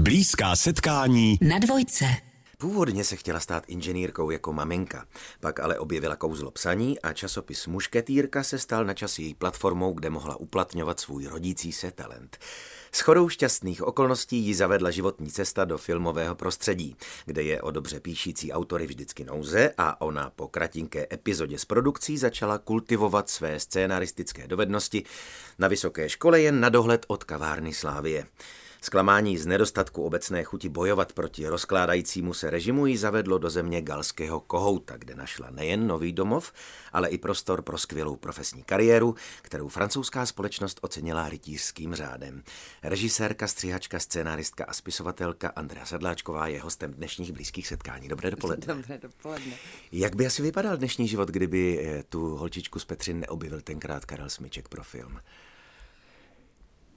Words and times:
Blízká 0.00 0.56
setkání 0.56 1.38
Na 1.40 1.58
dvojce. 1.58 2.04
Původně 2.58 3.04
se 3.04 3.16
chtěla 3.16 3.40
stát 3.40 3.64
inženýrkou 3.68 4.30
jako 4.30 4.52
maminka, 4.52 5.06
pak 5.40 5.60
ale 5.60 5.78
objevila 5.78 6.16
kouzlo 6.16 6.50
psaní 6.50 7.00
a 7.00 7.12
časopis 7.12 7.66
Mušketýrka 7.66 8.42
se 8.42 8.58
stal 8.58 8.84
na 8.84 8.94
čas 8.94 9.18
její 9.18 9.34
platformou, 9.34 9.92
kde 9.92 10.10
mohla 10.10 10.36
uplatňovat 10.36 11.00
svůj 11.00 11.26
rodící 11.26 11.72
se 11.72 11.90
talent. 11.90 12.38
S 12.92 13.00
chodou 13.00 13.28
šťastných 13.28 13.82
okolností 13.82 14.38
ji 14.38 14.54
zavedla 14.54 14.90
životní 14.90 15.30
cesta 15.30 15.64
do 15.64 15.78
filmového 15.78 16.34
prostředí, 16.34 16.96
kde 17.26 17.42
je 17.42 17.62
o 17.62 17.70
dobře 17.70 18.00
píšící 18.00 18.52
autory 18.52 18.86
vždycky 18.86 19.24
nouze 19.24 19.72
a 19.78 20.00
ona 20.00 20.32
po 20.36 20.48
kratinké 20.48 21.06
epizodě 21.12 21.58
s 21.58 21.64
produkcí 21.64 22.18
začala 22.18 22.58
kultivovat 22.58 23.30
své 23.30 23.60
scénaristické 23.60 24.48
dovednosti 24.48 25.04
na 25.58 25.68
vysoké 25.68 26.08
škole 26.08 26.40
jen 26.40 26.60
na 26.60 26.68
dohled 26.68 27.04
od 27.08 27.24
kavárny 27.24 27.72
Slávie. 27.72 28.26
Zklamání 28.86 29.38
z 29.38 29.46
nedostatku 29.46 30.02
obecné 30.02 30.44
chuti 30.44 30.68
bojovat 30.68 31.12
proti 31.12 31.48
rozkládajícímu 31.48 32.34
se 32.34 32.50
režimu 32.50 32.86
ji 32.86 32.98
zavedlo 32.98 33.38
do 33.38 33.50
země 33.50 33.82
galského 33.82 34.40
kohouta, 34.40 34.96
kde 34.96 35.14
našla 35.14 35.50
nejen 35.50 35.86
nový 35.86 36.12
domov, 36.12 36.52
ale 36.92 37.08
i 37.08 37.18
prostor 37.18 37.62
pro 37.62 37.78
skvělou 37.78 38.16
profesní 38.16 38.62
kariéru, 38.62 39.14
kterou 39.42 39.68
francouzská 39.68 40.26
společnost 40.26 40.78
ocenila 40.82 41.28
rytířským 41.28 41.94
řádem. 41.94 42.42
Režisérka, 42.82 43.46
střihačka, 43.46 43.98
scénáristka 43.98 44.64
a 44.64 44.72
spisovatelka 44.72 45.48
Andrea 45.48 45.86
Sedláčková 45.86 46.46
je 46.46 46.60
hostem 46.60 46.92
dnešních 46.92 47.32
blízkých 47.32 47.66
setkání. 47.66 48.08
Dobré 48.08 48.30
dopoledne. 48.30 48.66
Dobré 48.74 48.98
dopoledne. 48.98 49.52
Jak 49.92 50.16
by 50.16 50.26
asi 50.26 50.42
vypadal 50.42 50.76
dnešní 50.76 51.08
život, 51.08 51.28
kdyby 51.28 51.80
eh, 51.80 52.02
tu 52.08 52.36
holčičku 52.36 52.78
z 52.78 52.84
Petřin 52.84 53.20
neobjevil 53.20 53.60
tenkrát 53.60 54.04
Karel 54.04 54.30
Smyček 54.30 54.68
pro 54.68 54.82
film? 54.82 55.20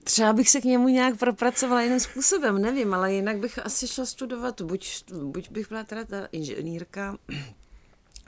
Třeba 0.10 0.34
bych 0.34 0.50
se 0.50 0.62
k 0.62 0.64
němu 0.64 0.88
nějak 0.88 1.18
propracovala 1.18 1.82
jiným 1.82 2.00
způsobem, 2.00 2.62
nevím, 2.62 2.94
ale 2.94 3.14
jinak 3.14 3.38
bych 3.38 3.60
asi 3.66 3.88
šla 3.88 4.06
studovat, 4.06 4.62
buď, 4.62 5.04
buď 5.24 5.52
bych 5.52 5.70
byla 5.70 5.84
teda 5.84 6.06
ta 6.06 6.26
inženýrka, 6.32 7.18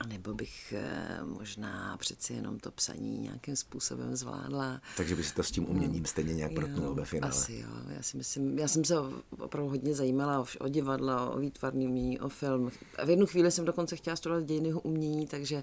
nebo 0.06 0.34
bych 0.34 0.72
eh, 0.76 1.20
možná 1.24 1.96
přeci 1.96 2.32
jenom 2.32 2.58
to 2.58 2.70
psaní 2.70 3.18
nějakým 3.18 3.56
způsobem 3.56 4.16
zvládla. 4.16 4.80
Takže 4.96 5.16
by 5.16 5.24
si 5.24 5.34
to 5.34 5.42
s 5.42 5.50
tím 5.50 5.70
uměním 5.70 6.06
stejně 6.06 6.34
nějak 6.34 6.52
protnulo 6.54 6.94
ve 6.94 7.04
finále. 7.04 7.32
Asi 7.32 7.54
jo, 7.54 7.68
já 7.88 8.02
si 8.02 8.16
myslím, 8.16 8.58
já 8.58 8.68
jsem 8.68 8.84
se 8.84 8.94
opravdu 9.38 9.70
hodně 9.70 9.94
zajímala 9.94 10.40
o, 10.40 10.46
o 10.60 10.68
divadlo, 10.68 11.32
o 11.32 11.38
výtvarný 11.38 11.88
umění, 11.88 12.20
o 12.20 12.28
film. 12.28 12.70
A 12.98 13.04
v 13.04 13.10
jednu 13.10 13.26
chvíli 13.26 13.50
jsem 13.50 13.64
dokonce 13.64 13.96
chtěla 13.96 14.16
studovat 14.16 14.44
dějiny 14.44 14.72
umění, 14.72 15.26
takže 15.26 15.62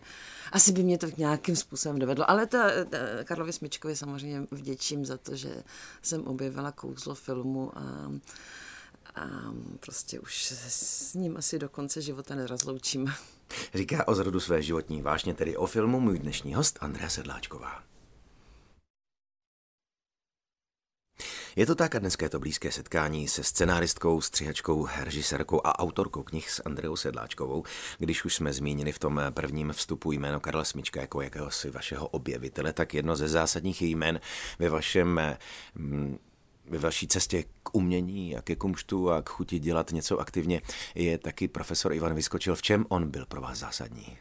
asi 0.52 0.71
by 0.71 0.83
mě 0.83 0.97
to 0.97 1.08
nějakým 1.17 1.55
způsobem 1.55 1.99
dovedlo. 1.99 2.30
Ale 2.30 2.47
ta, 2.47 2.86
ta 2.89 2.97
Karlovi 3.23 3.53
Smyčkovi 3.53 3.95
samozřejmě 3.95 4.47
vděčím 4.52 5.05
za 5.05 5.17
to, 5.17 5.36
že 5.36 5.64
jsem 6.02 6.27
objevila 6.27 6.71
kouzlo 6.71 7.16
filmu 7.16 7.77
a 7.77 8.11
a 9.15 9.25
prostě 9.79 10.19
už 10.19 10.43
se 10.43 10.55
s 10.55 11.13
ním 11.13 11.38
asi 11.38 11.59
do 11.59 11.69
konce 11.69 12.02
života 12.02 12.35
nerozloučím. 12.35 13.13
Říká 13.73 14.07
o 14.07 14.15
zrodu 14.15 14.39
své 14.39 14.61
životní 14.61 15.02
vážně, 15.02 15.33
tedy 15.33 15.57
o 15.57 15.65
filmu 15.65 15.99
můj 15.99 16.19
dnešní 16.19 16.53
host 16.53 16.77
Andrea 16.81 17.09
Sedláčková. 17.09 17.89
Je 21.55 21.65
to 21.65 21.75
tak 21.75 21.95
a 21.95 21.99
dneska 21.99 22.25
je 22.25 22.30
to 22.30 22.39
blízké 22.39 22.71
setkání 22.71 23.27
se 23.27 23.43
scenáristkou, 23.43 24.21
střihačkou, 24.21 24.87
režisérkou 24.99 25.61
a 25.63 25.80
autorkou 25.80 26.23
knih 26.23 26.52
s 26.52 26.61
Andreou 26.65 26.95
Sedláčkovou. 26.95 27.63
Když 27.97 28.25
už 28.25 28.35
jsme 28.35 28.53
zmínili 28.53 28.91
v 28.91 28.99
tom 28.99 29.21
prvním 29.30 29.73
vstupu 29.73 30.11
jméno 30.11 30.39
Karla 30.39 30.63
Smička 30.63 31.02
jako 31.02 31.21
jakéhosi 31.21 31.69
vašeho 31.69 32.07
objevitele, 32.07 32.73
tak 32.73 32.93
jedno 32.93 33.15
ze 33.15 33.27
zásadních 33.27 33.81
jmén 33.81 34.19
ve 34.59 34.69
vašem 34.69 35.21
mm, 35.75 36.17
ve 36.70 36.78
vaší 36.78 37.08
cestě 37.08 37.44
k 37.64 37.75
umění 37.75 38.36
a 38.36 38.42
ke 38.42 38.56
kumštu 38.56 39.12
a 39.12 39.22
k 39.22 39.30
chuti 39.30 39.59
dělat 39.59 39.92
něco 39.92 40.20
aktivně 40.20 40.62
je 40.95 41.17
taky 41.17 41.48
profesor 41.48 41.94
Ivan 41.94 42.14
Vyskočil. 42.14 42.56
V 42.56 42.61
čem 42.61 42.86
on 42.89 43.09
byl 43.09 43.26
pro 43.26 43.42
vás 43.42 43.59
zásadní? 43.59 44.17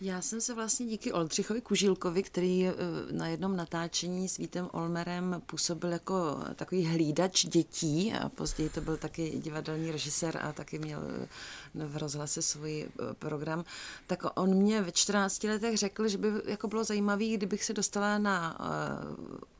Já 0.00 0.22
jsem 0.22 0.40
se 0.40 0.54
vlastně 0.54 0.86
díky 0.86 1.12
Oldřichovi 1.12 1.60
Kužílkovi, 1.60 2.22
který 2.22 2.66
eh, 2.66 2.72
na 3.10 3.28
jednom 3.28 3.56
natáčení 3.56 4.28
s 4.28 4.36
Vítem 4.36 4.68
Olmerem 4.72 5.42
působil 5.46 5.90
jako 5.92 6.38
takový 6.54 6.86
hlídač 6.86 7.46
dětí 7.46 8.12
a 8.12 8.28
později 8.28 8.68
to 8.68 8.80
byl 8.80 8.96
taky 8.96 9.30
divadelní 9.30 9.90
režisér 9.90 10.38
a 10.42 10.52
taky 10.52 10.78
měl 10.78 11.00
eh, 11.22 11.86
v 11.86 11.96
rozhlase 11.96 12.42
svůj 12.42 12.82
eh, 12.82 13.14
program, 13.14 13.64
tak 14.06 14.22
on 14.34 14.54
mě 14.54 14.82
ve 14.82 14.92
14 14.92 15.44
letech 15.44 15.78
řekl, 15.78 16.08
že 16.08 16.18
by 16.18 16.28
jako 16.46 16.68
bylo 16.68 16.84
zajímavé, 16.84 17.24
kdybych 17.24 17.64
se 17.64 17.72
dostala 17.72 18.18
na 18.18 18.58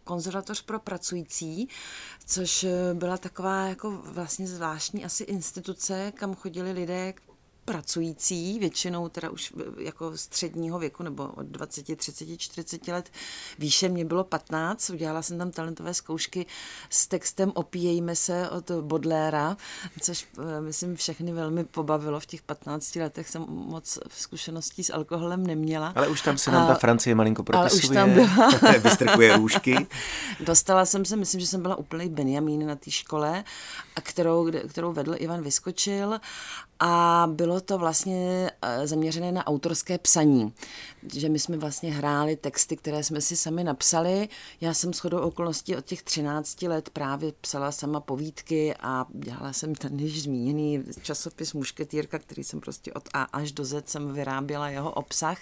konzervatoř 0.04 0.62
pro 0.62 0.80
pracující, 0.80 1.68
což 2.26 2.66
byla 2.94 3.16
taková 3.16 3.66
jako 3.66 3.90
vlastně 3.90 4.46
zvláštní 4.46 5.04
asi 5.04 5.24
instituce, 5.24 6.12
kam 6.16 6.34
chodili 6.34 6.72
lidé, 6.72 7.14
pracující, 7.64 8.58
většinou 8.58 9.08
teda 9.08 9.30
už 9.30 9.52
jako 9.78 10.16
středního 10.16 10.78
věku 10.78 11.02
nebo 11.02 11.26
od 11.26 11.46
20, 11.46 11.96
30, 11.96 12.36
40 12.36 12.88
let 12.88 13.10
výše, 13.58 13.88
mě 13.88 14.04
bylo 14.04 14.24
15, 14.24 14.90
udělala 14.90 15.22
jsem 15.22 15.38
tam 15.38 15.50
talentové 15.50 15.94
zkoušky 15.94 16.46
s 16.90 17.06
textem 17.06 17.52
Opíjejme 17.54 18.16
se 18.16 18.50
od 18.50 18.70
Bodléra, 18.70 19.56
což 20.00 20.26
eh, 20.38 20.60
myslím 20.60 20.96
všechny 20.96 21.32
velmi 21.32 21.64
pobavilo. 21.64 22.20
V 22.20 22.26
těch 22.26 22.42
15 22.42 22.96
letech 22.96 23.28
jsem 23.28 23.44
moc 23.48 23.98
zkušeností 24.08 24.84
s 24.84 24.92
alkoholem 24.92 25.46
neměla. 25.46 25.92
Ale 25.96 26.08
už 26.08 26.22
tam 26.22 26.38
se 26.38 26.50
nám 26.50 26.68
ta 26.68 26.74
Francie 26.74 27.14
malinko 27.14 27.42
propisuje, 27.42 27.82
už 27.82 27.88
tam 27.88 28.10
byla. 28.10 28.50
vystrkuje 28.82 29.36
růžky. 29.36 29.86
Dostala 30.40 30.86
jsem 30.86 31.04
se, 31.04 31.16
myslím, 31.16 31.40
že 31.40 31.46
jsem 31.46 31.62
byla 31.62 31.76
úplný 31.76 32.08
Benjamín 32.08 32.66
na 32.66 32.76
té 32.76 32.90
škole, 32.90 33.44
a 33.96 34.00
kterou, 34.00 34.50
kterou 34.68 34.92
vedl 34.92 35.14
Ivan 35.18 35.42
Vyskočil 35.42 36.20
a 36.86 37.26
bylo 37.32 37.60
to 37.60 37.78
vlastně 37.78 38.50
eh, 38.62 38.86
zaměřené 38.86 39.32
na 39.32 39.46
autorské 39.46 39.98
psaní. 39.98 40.52
Že 41.14 41.28
my 41.28 41.38
jsme 41.38 41.56
vlastně 41.56 41.92
hráli 41.92 42.36
texty, 42.36 42.76
které 42.76 43.04
jsme 43.04 43.20
si 43.20 43.36
sami 43.36 43.64
napsali. 43.64 44.28
Já 44.60 44.74
jsem 44.74 44.92
shodou 44.92 45.18
okolností 45.18 45.76
od 45.76 45.84
těch 45.84 46.02
13 46.02 46.62
let 46.62 46.90
právě 46.90 47.32
psala 47.40 47.72
sama 47.72 48.00
povídky 48.00 48.74
a 48.80 49.06
dělala 49.10 49.52
jsem 49.52 49.74
ten 49.74 49.98
již 49.98 50.22
zmíněný 50.22 50.84
časopis 51.02 51.52
Mušketýrka, 51.52 52.18
který 52.18 52.44
jsem 52.44 52.60
prostě 52.60 52.92
od 52.92 53.08
A 53.14 53.22
až 53.22 53.52
do 53.52 53.64
Z 53.64 53.88
jsem 53.88 54.12
vyráběla 54.12 54.68
jeho 54.68 54.92
obsah. 54.92 55.38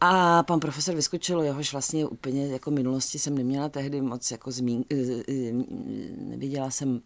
A 0.00 0.42
pan 0.42 0.60
profesor 0.60 0.94
vyskočil, 0.94 1.42
jehož 1.42 1.72
vlastně 1.72 2.06
úplně 2.06 2.48
jako 2.48 2.70
minulosti 2.70 3.18
jsem 3.18 3.38
neměla 3.38 3.68
tehdy 3.68 4.00
moc 4.00 4.30
jako 4.30 4.50
zmín, 4.52 4.84
eh, 4.92 4.96
eh, 5.28 5.52
neviděla 6.18 6.70
jsem 6.70 7.00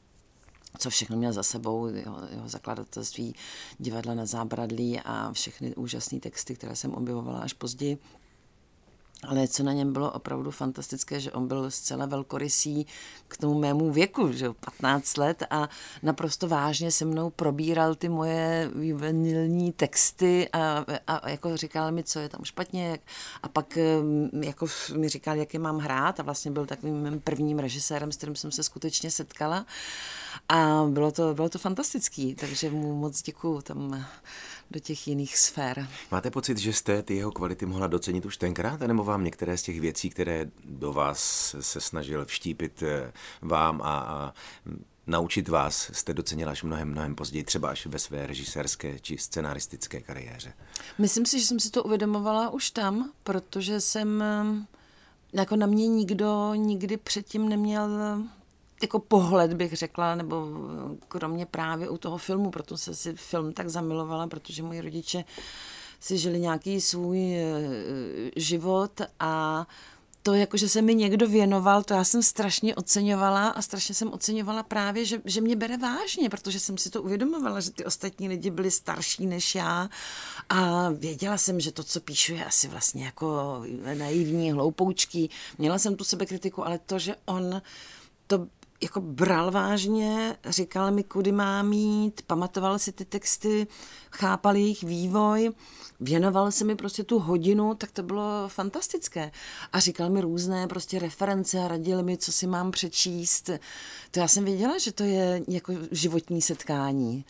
co 0.78 0.90
všechno 0.90 1.16
měl 1.16 1.32
za 1.32 1.42
sebou, 1.42 1.86
jeho, 1.86 2.18
jeho 2.30 2.48
zakladatelství 2.48 3.34
divadla 3.78 4.14
na 4.14 4.26
zábradlí 4.26 5.00
a 5.00 5.32
všechny 5.32 5.74
úžasné 5.74 6.20
texty, 6.20 6.54
které 6.54 6.76
jsem 6.76 6.94
objevovala 6.94 7.38
až 7.38 7.52
později. 7.52 7.98
Ale 9.26 9.48
co 9.48 9.62
na 9.62 9.72
něm 9.72 9.92
bylo 9.92 10.10
opravdu 10.10 10.50
fantastické, 10.50 11.20
že 11.20 11.32
on 11.32 11.48
byl 11.48 11.70
zcela 11.70 12.06
velkorysý 12.06 12.86
k 13.28 13.36
tomu 13.36 13.58
mému 13.58 13.92
věku, 13.92 14.32
že 14.32 14.50
15 14.60 15.16
let 15.16 15.42
a 15.50 15.68
naprosto 16.02 16.48
vážně 16.48 16.90
se 16.92 17.04
mnou 17.04 17.30
probíral 17.30 17.94
ty 17.94 18.08
moje 18.08 18.70
juvenilní 18.80 19.72
texty 19.72 20.48
a, 20.52 20.84
a 21.06 21.30
jako 21.30 21.56
říkal 21.56 21.92
mi, 21.92 22.04
co 22.04 22.18
je 22.18 22.28
tam 22.28 22.44
špatně 22.44 22.98
a 23.42 23.48
pak 23.48 23.78
mm, 24.02 24.42
jako 24.42 24.66
mi 24.96 25.08
říkal, 25.08 25.36
jak 25.36 25.54
je 25.54 25.60
mám 25.60 25.78
hrát 25.78 26.20
a 26.20 26.22
vlastně 26.22 26.50
byl 26.50 26.66
takovým 26.66 27.02
mým 27.02 27.20
prvním 27.20 27.58
režisérem, 27.58 28.12
s 28.12 28.16
kterým 28.16 28.36
jsem 28.36 28.52
se 28.52 28.62
skutečně 28.62 29.10
setkala. 29.10 29.66
A 30.48 30.84
bylo 30.88 31.12
to, 31.12 31.34
bylo 31.34 31.48
to 31.48 31.58
fantastický, 31.58 32.34
takže 32.34 32.70
mu 32.70 32.94
moc 32.96 33.22
děkuju 33.22 33.62
tam 33.62 34.06
do 34.70 34.80
těch 34.80 35.08
jiných 35.08 35.38
sfér. 35.38 35.88
Máte 36.10 36.30
pocit, 36.30 36.58
že 36.58 36.72
jste 36.72 37.02
ty 37.02 37.16
jeho 37.16 37.32
kvality 37.32 37.66
mohla 37.66 37.86
docenit 37.86 38.26
už 38.26 38.36
tenkrát, 38.36 38.80
nebo 38.80 39.04
vám 39.04 39.24
některé 39.24 39.56
z 39.56 39.62
těch 39.62 39.80
věcí, 39.80 40.10
které 40.10 40.46
do 40.64 40.92
vás 40.92 41.54
se 41.60 41.80
snažil 41.80 42.24
vštípit 42.24 42.82
eh, 42.82 43.12
vám 43.42 43.82
a, 43.82 43.98
a 43.98 44.34
naučit 45.06 45.48
vás, 45.48 45.90
jste 45.92 46.14
docenila 46.14 46.52
až 46.52 46.62
mnohem, 46.62 46.90
mnohem 46.90 47.14
později, 47.14 47.44
třeba 47.44 47.70
až 47.70 47.86
ve 47.86 47.98
své 47.98 48.26
režisérské 48.26 48.98
či 48.98 49.18
scenaristické 49.18 50.00
kariéře? 50.00 50.52
Myslím 50.98 51.26
si, 51.26 51.40
že 51.40 51.46
jsem 51.46 51.60
si 51.60 51.70
to 51.70 51.82
uvědomovala 51.82 52.50
už 52.50 52.70
tam, 52.70 53.12
protože 53.24 53.80
jsem 53.80 54.24
jako 55.32 55.56
na 55.56 55.66
mě 55.66 55.88
nikdo 55.88 56.54
nikdy 56.54 56.96
předtím 56.96 57.48
neměl 57.48 58.18
jako 58.82 58.98
pohled, 58.98 59.54
bych 59.54 59.72
řekla, 59.72 60.14
nebo 60.14 60.46
kromě 61.08 61.46
právě 61.46 61.88
u 61.88 61.98
toho 61.98 62.18
filmu, 62.18 62.50
proto 62.50 62.78
se 62.78 62.94
si 62.94 63.14
film 63.14 63.52
tak 63.52 63.68
zamilovala, 63.68 64.26
protože 64.26 64.62
moji 64.62 64.80
rodiče 64.80 65.24
si 66.00 66.18
žili 66.18 66.40
nějaký 66.40 66.80
svůj 66.80 67.36
e, 67.36 67.50
život 68.36 69.00
a 69.20 69.66
to, 70.22 70.34
jako, 70.34 70.56
že 70.56 70.68
se 70.68 70.82
mi 70.82 70.94
někdo 70.94 71.28
věnoval, 71.28 71.82
to 71.82 71.94
já 71.94 72.04
jsem 72.04 72.22
strašně 72.22 72.74
oceňovala 72.74 73.48
a 73.48 73.62
strašně 73.62 73.94
jsem 73.94 74.12
oceňovala 74.12 74.62
právě, 74.62 75.04
že, 75.04 75.22
že 75.24 75.40
mě 75.40 75.56
bere 75.56 75.76
vážně, 75.76 76.30
protože 76.30 76.60
jsem 76.60 76.78
si 76.78 76.90
to 76.90 77.02
uvědomovala, 77.02 77.60
že 77.60 77.70
ty 77.70 77.84
ostatní 77.84 78.28
lidi 78.28 78.50
byli 78.50 78.70
starší 78.70 79.26
než 79.26 79.54
já 79.54 79.88
a 80.48 80.90
věděla 80.90 81.38
jsem, 81.38 81.60
že 81.60 81.72
to, 81.72 81.84
co 81.84 82.00
píšu, 82.00 82.34
je 82.34 82.44
asi 82.44 82.68
vlastně 82.68 83.04
jako 83.04 83.62
naivní, 83.94 84.52
hloupoučký. 84.52 85.30
Měla 85.58 85.78
jsem 85.78 85.96
tu 85.96 86.04
sebekritiku, 86.04 86.66
ale 86.66 86.78
to, 86.78 86.98
že 86.98 87.14
on 87.26 87.62
to 88.26 88.46
jako 88.80 89.00
bral 89.00 89.50
vážně, 89.50 90.36
říkal 90.44 90.90
mi, 90.90 91.04
kudy 91.04 91.32
mám 91.32 91.72
jít, 91.72 92.22
pamatoval 92.26 92.78
si 92.78 92.92
ty 92.92 93.04
texty, 93.04 93.66
chápal 94.12 94.56
jejich 94.56 94.82
vývoj, 94.82 95.50
věnoval 96.00 96.50
se 96.50 96.64
mi 96.64 96.76
prostě 96.76 97.04
tu 97.04 97.18
hodinu, 97.18 97.74
tak 97.74 97.90
to 97.90 98.02
bylo 98.02 98.48
fantastické. 98.48 99.30
A 99.72 99.80
říkal 99.80 100.10
mi 100.10 100.20
různé 100.20 100.66
prostě 100.66 100.98
reference 100.98 101.58
a 101.58 101.68
radil 101.68 102.02
mi, 102.02 102.16
co 102.16 102.32
si 102.32 102.46
mám 102.46 102.70
přečíst. 102.70 103.50
To 104.10 104.20
já 104.20 104.28
jsem 104.28 104.44
věděla, 104.44 104.78
že 104.78 104.92
to 104.92 105.02
je 105.02 105.42
jako 105.48 105.72
životní 105.90 106.42
setkání. 106.42 107.24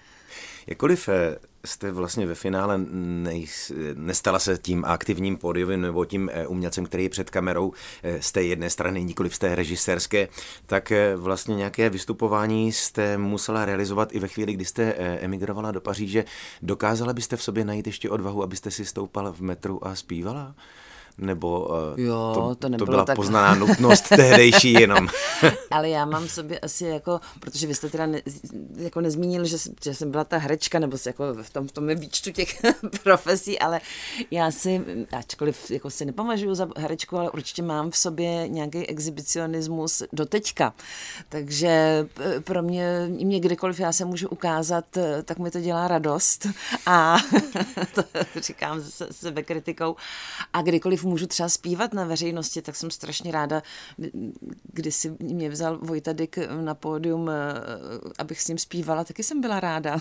Jakkoliv 0.67 1.09
eh, 1.09 1.37
jste 1.64 1.93
vlastně 1.93 2.26
ve 2.26 2.34
finále 2.34 2.78
nejs, 2.78 3.72
nestala 3.94 4.38
se 4.38 4.58
tím 4.58 4.84
aktivním 4.84 5.37
pódiovým 5.37 5.81
nebo 5.81 6.05
tím 6.05 6.31
eh, 6.32 6.46
umělcem, 6.46 6.87
který 6.87 7.02
je 7.02 7.08
před 7.08 7.31
kamerou 7.31 7.72
eh, 8.02 8.22
z 8.22 8.32
té 8.32 8.43
jedné 8.43 8.70
strany, 8.70 9.05
nikoli 9.05 9.31
z 9.31 9.38
té 9.38 9.55
režisérské, 9.55 10.28
tak 10.66 10.93
vlastně 11.16 11.56
nějaké 11.56 11.90
vystupování 11.90 12.72
jste 12.72 13.19
musela 13.19 13.64
realizovat 13.64 14.14
i 14.14 14.19
ve 14.19 14.28
chvíli, 14.28 14.52
kdy 14.52 14.64
jste 14.64 14.93
emigrovala 15.20 15.72
do 15.72 15.81
Paříže. 15.81 16.25
Dokázala 16.62 17.12
byste 17.12 17.37
v 17.37 17.43
sobě 17.43 17.64
najít 17.64 17.87
ještě 17.87 18.11
odvahu, 18.11 18.43
abyste 18.43 18.70
si 18.70 18.84
stoupala 18.84 19.32
v 19.32 19.40
metru 19.40 19.87
a 19.87 19.94
zpívala? 19.94 20.54
Nebo 21.19 21.61
uh, 21.61 22.00
jo, 22.00 22.32
to, 22.35 22.70
to, 22.70 22.76
to 22.76 22.85
byla 22.85 23.05
tak... 23.05 23.17
poznaná 23.17 23.55
nutnost 23.55 24.09
tehdejší 24.09 24.73
jenom. 24.73 25.09
Ale 25.70 25.88
já 25.88 26.05
mám 26.05 26.26
v 26.26 26.31
sobě 26.31 26.59
asi 26.59 26.85
jako, 26.85 27.20
protože 27.41 27.67
vy 27.67 27.75
jste 27.75 27.88
teda 27.88 28.06
ne, 28.06 28.23
jako 28.76 29.00
nezmínil, 29.00 29.44
že, 29.44 29.56
že 29.85 29.94
jsem 29.94 30.11
byla 30.11 30.25
ta 30.25 30.38
herečka, 30.38 30.79
nebo 30.79 30.97
jako 31.06 31.35
v 31.43 31.50
tom, 31.50 31.69
v 31.69 31.73
tom 31.73 31.88
výčtu 31.88 32.32
těch 32.32 32.62
profesí, 33.03 33.59
ale 33.59 33.81
já 34.31 34.50
si, 34.50 34.85
ačkoliv 35.12 35.70
jako 35.70 35.91
si 35.91 36.05
nepovažuji 36.05 36.55
za 36.55 36.69
herečku, 36.76 37.19
ale 37.19 37.31
určitě 37.31 37.62
mám 37.62 37.91
v 37.91 37.97
sobě 37.97 38.49
nějaký 38.49 38.87
exhibicionismus 38.87 40.03
do 40.12 40.26
teďka. 40.26 40.75
Takže 41.29 41.69
eh, 42.21 42.41
pro 42.41 42.62
mě, 42.62 43.09
mě 43.09 43.41
kdykoliv 43.41 43.81
já 43.81 43.93
se 43.93 44.05
můžu 44.05 44.29
ukázat, 44.29 44.97
eh, 44.97 45.23
tak 45.23 45.38
mi 45.38 45.50
to 45.50 45.61
dělá 45.61 45.88
radost 45.88 46.47
a 46.87 47.17
to 47.94 48.03
říkám 48.41 48.82
se 48.82 49.09
sebe 49.11 49.43
kritikou. 49.43 49.97
A 50.53 50.62
kdykoliv 50.62 51.05
můžu 51.08 51.26
třeba 51.26 51.49
zpívat 51.49 51.94
na 51.94 52.05
veřejnosti, 52.05 52.62
tak 52.62 52.76
jsem 52.76 52.90
strašně 52.90 53.32
ráda, 53.32 53.62
když 54.72 54.94
si 54.94 55.16
mě 55.20 55.50
vzal 55.50 55.78
Vojta 55.82 56.12
Dyk 56.12 56.38
na 56.60 56.75
pódium, 56.75 57.31
eh, 57.31 57.34
abych 58.19 58.40
s 58.40 58.49
ním 58.49 58.58
zpívala, 58.58 59.05
taky 59.05 59.22
jsem 59.22 59.40
byla 59.40 59.60
ráda. 59.60 59.99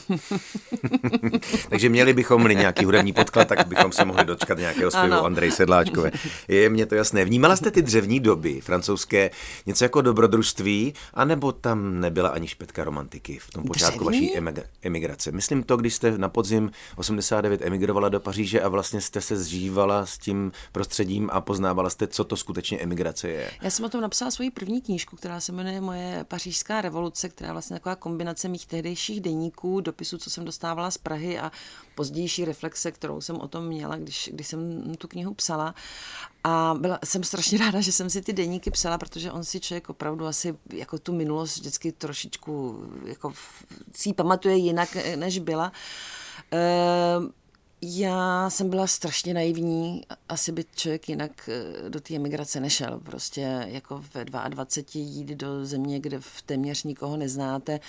Takže 1.70 1.90
měli 1.90 2.14
bychom 2.14 2.44
nějaký 2.44 2.86
hudební 2.86 3.14
podklad, 3.14 3.48
tak 3.48 3.68
bychom 3.68 3.92
se 3.92 4.06
mohli 4.06 4.26
dočkat 4.26 4.58
nějakého 4.58 4.92
zpěvu 4.92 5.14
ano. 5.14 5.26
Andrej 5.26 5.52
Sedláčkové. 5.52 6.12
Je 6.48 6.70
mě 6.70 6.86
to 6.86 6.96
jasné. 6.96 7.26
Vnímala 7.26 7.56
jste 7.56 7.72
ty 7.72 7.82
dřevní 7.82 8.20
doby 8.20 8.62
francouzské 8.62 9.32
něco 9.66 9.86
jako 9.86 10.02
dobrodružství, 10.02 10.94
anebo 11.14 11.52
tam 11.52 12.00
nebyla 12.00 12.30
ani 12.30 12.48
špetka 12.48 12.84
romantiky 12.84 13.40
v 13.40 13.52
tom 13.52 13.64
počátku 13.64 14.10
Dřevní? 14.10 14.28
vaší 14.36 14.62
emigrace? 14.82 15.32
Myslím 15.32 15.64
to, 15.64 15.78
když 15.78 15.94
jste 15.94 16.18
na 16.18 16.30
podzim 16.30 16.72
89 16.96 17.62
emigrovala 17.62 18.10
do 18.10 18.20
Paříže 18.20 18.62
a 18.62 18.68
vlastně 18.68 19.02
jste 19.02 19.22
se 19.22 19.38
zžívala 19.38 20.06
s 20.06 20.18
tím 20.18 20.52
prostředím 20.72 20.97
prostředím 20.98 21.30
a 21.34 21.42
poznávala 21.42 21.90
jste, 21.90 22.08
co 22.08 22.24
to 22.24 22.38
skutečně 22.38 22.80
emigrace 22.80 23.30
je. 23.30 23.52
Já 23.62 23.70
jsem 23.70 23.86
o 23.86 23.90
tom 23.90 24.02
napsala 24.02 24.32
svoji 24.32 24.52
první 24.52 24.82
knížku, 24.82 25.16
která 25.16 25.40
se 25.40 25.52
jmenuje 25.52 25.82
Moje 25.82 26.26
pařížská 26.28 26.82
revoluce, 26.82 27.30
která 27.30 27.48
je 27.48 27.54
vlastně 27.54 27.76
taková 27.76 27.96
kombinace 27.96 28.48
mých 28.48 28.66
tehdejších 28.66 29.22
deníků, 29.22 29.82
dopisů, 29.82 30.18
co 30.18 30.30
jsem 30.30 30.46
dostávala 30.46 30.92
z 30.92 30.98
Prahy 30.98 31.40
a 31.40 31.52
pozdější 31.96 32.46
reflexe, 32.46 32.92
kterou 32.92 33.22
jsem 33.22 33.36
o 33.36 33.48
tom 33.48 33.66
měla, 33.66 33.96
když, 33.96 34.30
když 34.34 34.48
jsem 34.48 34.96
tu 34.98 35.08
knihu 35.08 35.34
psala. 35.34 35.76
A 36.44 36.76
byla, 36.80 37.00
jsem 37.06 37.24
strašně 37.24 37.58
ráda, 37.66 37.82
že 37.82 37.92
jsem 37.92 38.10
si 38.10 38.22
ty 38.22 38.34
deníky 38.34 38.72
psala, 38.72 38.98
protože 38.98 39.32
on 39.32 39.44
si 39.44 39.60
člověk 39.60 39.90
opravdu 39.90 40.26
asi 40.26 40.56
jako 40.74 41.00
tu 41.00 41.14
minulost 41.14 41.58
vždycky 41.58 41.92
trošičku 41.92 42.84
jako 43.06 43.34
si 43.96 44.14
pamatuje 44.14 44.56
jinak, 44.56 44.98
než 45.16 45.40
byla. 45.40 45.72
Uh, 46.54 47.30
já 47.82 48.50
jsem 48.50 48.70
byla 48.70 48.88
strašně 48.88 49.34
naivní, 49.34 50.04
asi 50.30 50.52
by 50.52 50.66
člověk 50.76 51.10
jinak 51.10 51.50
eh, 51.50 51.90
do 51.90 52.02
té 52.02 52.16
emigrace 52.16 52.60
nešel. 52.60 53.00
Prostě 53.00 53.66
jako 53.68 54.04
ve 54.14 54.26
22 54.26 55.02
jít 55.02 55.28
do 55.28 55.66
země, 55.66 56.00
kde 56.00 56.20
v 56.20 56.42
téměř 56.42 56.84
nikoho 56.84 57.18
neznáte 57.18 57.80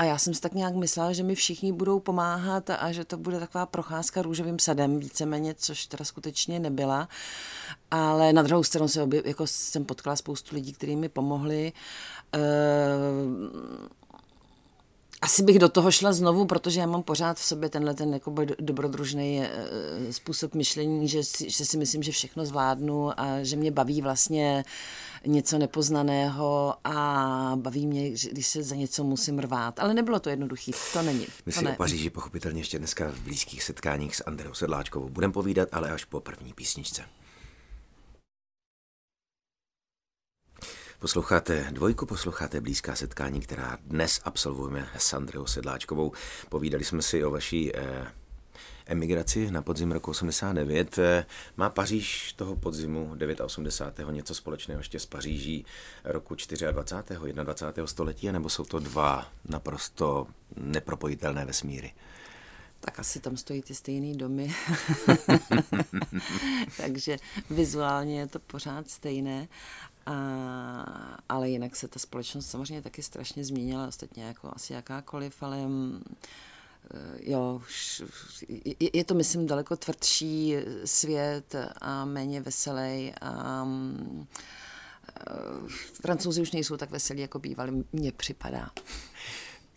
a 0.00 0.04
já 0.04 0.18
jsem 0.18 0.34
si 0.34 0.40
tak 0.40 0.54
nějak 0.54 0.74
myslela, 0.74 1.12
že 1.12 1.22
mi 1.22 1.34
všichni 1.34 1.72
budou 1.72 2.00
pomáhat 2.00 2.70
a 2.70 2.92
že 2.92 3.04
to 3.04 3.16
bude 3.16 3.40
taková 3.40 3.66
procházka 3.66 4.22
růžovým 4.22 4.58
sadem, 4.58 4.98
víceméně, 4.98 5.54
což 5.54 5.86
teda 5.86 6.04
skutečně 6.04 6.58
nebyla. 6.58 7.08
Ale 7.90 8.32
na 8.32 8.42
druhou 8.42 8.64
stranu 8.64 8.88
se 8.88 9.02
obě, 9.02 9.22
jako 9.24 9.46
jsem 9.46 9.84
potkala 9.84 10.16
spoustu 10.16 10.54
lidí, 10.54 10.72
kteří 10.72 10.96
mi 10.96 11.08
pomohli. 11.08 11.72
Uh, 12.34 12.40
asi 15.22 15.42
bych 15.42 15.58
do 15.58 15.68
toho 15.68 15.90
šla 15.90 16.12
znovu, 16.12 16.46
protože 16.46 16.80
já 16.80 16.86
mám 16.86 17.02
pořád 17.02 17.36
v 17.36 17.44
sobě 17.44 17.68
tenhle 17.68 17.94
ten 17.94 18.14
jako 18.14 18.34
dobrodružný 18.60 19.40
eh, 19.42 20.12
způsob 20.12 20.54
myšlení, 20.54 21.08
že 21.08 21.24
si, 21.24 21.50
že 21.50 21.64
si 21.64 21.76
myslím, 21.76 22.02
že 22.02 22.12
všechno 22.12 22.46
zvládnu 22.46 23.20
a 23.20 23.42
že 23.42 23.56
mě 23.56 23.70
baví 23.70 24.02
vlastně 24.02 24.64
něco 25.26 25.58
nepoznaného 25.58 26.74
a 26.84 27.52
baví 27.56 27.86
mě, 27.86 28.10
když 28.10 28.46
se 28.46 28.62
za 28.62 28.74
něco 28.74 29.04
musím 29.04 29.38
rvát. 29.38 29.78
Ale 29.78 29.94
nebylo 29.94 30.20
to 30.20 30.30
jednoduché, 30.30 30.72
to 30.92 31.02
není. 31.02 31.26
My 31.46 31.52
si 31.52 31.64
ne. 31.64 31.72
o 31.72 31.76
Paříži 31.76 32.10
pochopitelně 32.10 32.60
ještě 32.60 32.78
dneska 32.78 33.10
v 33.10 33.20
blízkých 33.20 33.62
setkáních 33.62 34.16
s 34.16 34.24
Andreou 34.26 34.54
Sedláčkovou 34.54 35.08
budeme 35.08 35.32
povídat, 35.32 35.68
ale 35.72 35.90
až 35.90 36.04
po 36.04 36.20
první 36.20 36.52
písničce. 36.52 37.02
Posloucháte 41.00 41.66
dvojku, 41.70 42.06
posloucháte 42.06 42.60
blízká 42.60 42.94
setkání, 42.94 43.40
která 43.40 43.78
dnes 43.84 44.20
absolvujeme 44.24 44.88
s 44.98 45.12
Andreou 45.12 45.46
Sedláčkovou. 45.46 46.12
Povídali 46.48 46.84
jsme 46.84 47.02
si 47.02 47.24
o 47.24 47.30
vaší 47.30 47.76
eh, 47.76 48.06
emigraci 48.86 49.50
na 49.50 49.62
podzim 49.62 49.92
roku 49.92 50.10
89. 50.10 50.98
Eh, 50.98 51.26
má 51.56 51.70
Paříž 51.70 52.32
toho 52.32 52.56
podzimu 52.56 53.16
89. 53.44 54.12
něco 54.14 54.34
společného 54.34 54.80
ještě 54.80 54.98
s 55.00 55.06
Paříží 55.06 55.66
roku 56.04 56.34
24. 56.70 57.32
21. 57.32 57.86
století, 57.86 58.32
nebo 58.32 58.48
jsou 58.48 58.64
to 58.64 58.78
dva 58.78 59.32
naprosto 59.48 60.26
nepropojitelné 60.56 61.44
vesmíry? 61.44 61.92
tak 62.80 62.98
asi 62.98 63.20
tam 63.20 63.36
stojí 63.36 63.62
ty 63.62 63.74
stejné 63.74 64.16
domy. 64.16 64.54
Takže 66.76 67.16
vizuálně 67.50 68.18
je 68.18 68.26
to 68.26 68.38
pořád 68.38 68.90
stejné. 68.90 69.48
A, 70.06 71.18
ale 71.28 71.50
jinak 71.50 71.76
se 71.76 71.88
ta 71.88 71.98
společnost 71.98 72.50
samozřejmě 72.50 72.82
taky 72.82 73.02
strašně 73.02 73.44
změnila, 73.44 73.88
ostatně 73.88 74.24
jako 74.24 74.50
asi 74.52 74.72
jakákoliv, 74.72 75.42
ale 75.42 75.66
mm, 75.66 76.02
jo, 77.20 77.62
je, 78.92 79.04
to, 79.04 79.14
myslím, 79.14 79.46
daleko 79.46 79.76
tvrdší 79.76 80.54
svět 80.84 81.54
a 81.80 82.04
méně 82.04 82.40
veselý 82.40 83.12
a 83.20 83.64
mm, 83.64 84.26
e, 85.16 85.68
Francouzi 86.02 86.42
už 86.42 86.52
nejsou 86.52 86.76
tak 86.76 86.90
veselí, 86.90 87.20
jako 87.20 87.38
bývali, 87.38 87.84
mně 87.92 88.12
připadá. 88.12 88.70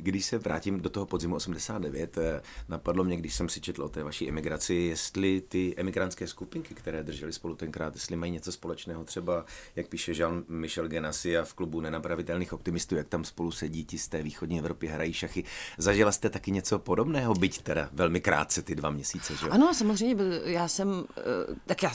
Když 0.04 0.26
se 0.26 0.38
vrátím 0.38 0.80
do 0.80 0.90
toho 0.90 1.06
podzimu 1.06 1.36
89, 1.36 2.18
eh, 2.18 2.42
napadlo 2.68 3.04
mě, 3.04 3.18
když 3.18 3.34
jsem 3.34 3.50
si 3.50 3.62
četl 3.62 3.84
o 3.84 3.90
té 3.90 4.04
vaší 4.04 4.30
emigraci, 4.30 4.74
jestli 4.74 5.42
ty 5.42 5.74
emigrantské 5.78 6.28
skupinky, 6.28 6.76
které 6.76 7.04
držely 7.04 7.34
spolu 7.34 7.56
tenkrát, 7.56 7.96
jestli 7.96 8.16
mají 8.16 8.32
něco 8.32 8.52
společného, 8.52 9.04
třeba, 9.04 9.46
jak 9.76 9.88
píše 9.88 10.12
Jean-Michel 10.12 10.88
Genasia 10.88 11.44
v 11.44 11.54
klubu 11.54 11.82
nenapravitelných 11.82 12.54
optimistů, 12.54 12.96
jak 12.96 13.08
tam 13.08 13.24
spolu 13.24 13.52
sedí 13.52 13.86
ti 13.86 13.98
z 13.98 14.08
té 14.08 14.24
východní 14.24 14.60
Evropy, 14.60 14.88
hrají 14.88 15.14
šachy. 15.14 15.44
Zažila 15.78 16.12
jste 16.12 16.30
taky 16.30 16.52
něco 16.52 16.80
podobného, 16.80 17.34
byť 17.34 17.62
teda 17.62 17.90
velmi 17.94 18.22
krátce 18.22 18.62
ty 18.62 18.76
dva 18.76 18.90
měsíce, 18.90 19.36
že 19.36 19.50
Ano, 19.50 19.74
samozřejmě, 19.74 20.26
já 20.46 20.68
jsem, 20.68 21.04
eh, 21.18 21.24
tak 21.66 21.84
já 21.84 21.92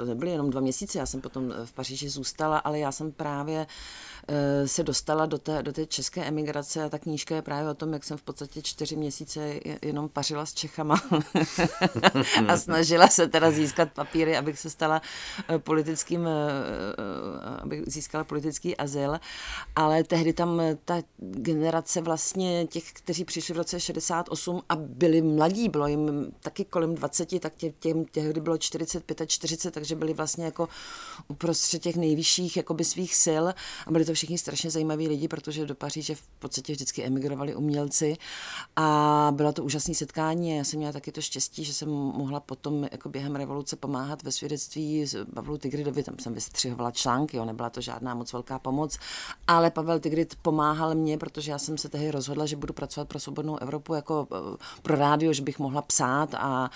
to 0.00 0.04
nebyly 0.04 0.30
jenom 0.30 0.50
dva 0.50 0.60
měsíce, 0.60 0.98
já 0.98 1.06
jsem 1.06 1.20
potom 1.20 1.54
v 1.64 1.72
Paříži 1.72 2.08
zůstala, 2.08 2.58
ale 2.58 2.78
já 2.78 2.92
jsem 2.92 3.12
právě 3.12 3.66
se 4.66 4.82
dostala 4.82 5.26
do 5.26 5.38
té, 5.38 5.62
do 5.62 5.72
té 5.72 5.86
české 5.86 6.24
emigrace 6.24 6.84
a 6.84 6.88
ta 6.88 6.98
knížka 6.98 7.34
je 7.34 7.42
právě 7.42 7.70
o 7.70 7.74
tom, 7.74 7.92
jak 7.92 8.04
jsem 8.04 8.16
v 8.16 8.22
podstatě 8.22 8.62
čtyři 8.62 8.96
měsíce 8.96 9.60
jenom 9.82 10.08
pařila 10.08 10.46
s 10.46 10.54
Čechama 10.54 11.02
a 12.48 12.56
snažila 12.56 13.08
se 13.08 13.28
teda 13.28 13.50
získat 13.50 13.92
papíry, 13.92 14.36
abych 14.36 14.58
se 14.58 14.70
stala 14.70 15.02
eh, 15.48 15.58
politickým, 15.58 16.26
eh, 16.26 16.30
abych 17.62 17.82
získala 17.86 18.24
politický 18.24 18.76
azyl, 18.76 19.20
ale 19.76 20.04
tehdy 20.04 20.32
tam 20.32 20.62
ta 20.84 21.02
generace 21.18 22.00
vlastně 22.00 22.66
těch, 22.66 22.92
kteří 22.92 23.24
přišli 23.24 23.54
v 23.54 23.56
roce 23.56 23.80
68 23.80 24.62
a 24.68 24.76
byli 24.76 25.22
mladí, 25.22 25.68
bylo 25.68 25.86
jim 25.86 26.32
taky 26.40 26.64
kolem 26.64 26.94
20, 26.94 27.40
tak 27.40 27.54
tě, 27.56 27.72
těm 27.80 28.04
tehdy 28.04 28.40
bylo 28.40 28.58
45 28.58 29.20
a 29.20 29.26
40, 29.26 29.70
takže 29.70 29.96
byli 29.96 30.14
vlastně 30.14 30.44
jako 30.44 30.68
uprostřed 31.28 31.82
těch 31.82 31.96
nejvyšších 31.96 32.56
jakoby 32.56 32.84
svých 32.84 33.14
sil 33.24 33.44
a 33.86 33.90
byli 33.90 34.04
to 34.04 34.14
všichni 34.20 34.38
strašně 34.38 34.70
zajímaví 34.70 35.08
lidi, 35.08 35.28
protože 35.28 35.66
do 35.66 35.74
Paříže 35.74 36.14
v 36.14 36.22
podstatě 36.38 36.72
vždycky 36.72 37.04
emigrovali 37.04 37.54
umělci 37.54 38.16
a 38.76 39.32
bylo 39.36 39.52
to 39.52 39.64
úžasné 39.64 39.94
setkání. 39.94 40.56
Já 40.56 40.64
jsem 40.64 40.78
měla 40.78 40.92
taky 40.92 41.12
to 41.12 41.20
štěstí, 41.20 41.64
že 41.64 41.74
jsem 41.74 41.88
mohla 41.88 42.40
potom 42.40 42.88
jako 42.92 43.08
během 43.08 43.36
revoluce 43.36 43.76
pomáhat 43.76 44.22
ve 44.22 44.32
svědectví 44.32 45.06
Pavlu 45.34 45.58
Tigridovi, 45.58 46.02
tam 46.02 46.18
jsem 46.18 46.34
vystřihovala 46.34 46.90
články, 46.90 47.36
jo, 47.36 47.44
nebyla 47.44 47.70
to 47.70 47.80
žádná 47.80 48.14
moc 48.14 48.32
velká 48.32 48.58
pomoc, 48.58 48.98
ale 49.46 49.70
Pavel 49.70 50.00
Tigrid 50.00 50.34
pomáhal 50.42 50.94
mě, 50.94 51.18
protože 51.18 51.50
já 51.50 51.58
jsem 51.58 51.78
se 51.78 51.88
tehdy 51.88 52.10
rozhodla, 52.10 52.46
že 52.46 52.56
budu 52.56 52.74
pracovat 52.74 53.08
pro 53.08 53.20
svobodnou 53.20 53.56
Evropu 53.56 53.94
jako 53.94 54.28
eh, 54.32 54.56
pro 54.82 54.96
rádio, 54.96 55.32
že 55.32 55.42
bych 55.42 55.58
mohla 55.58 55.82
psát 55.82 56.34
a 56.34 56.70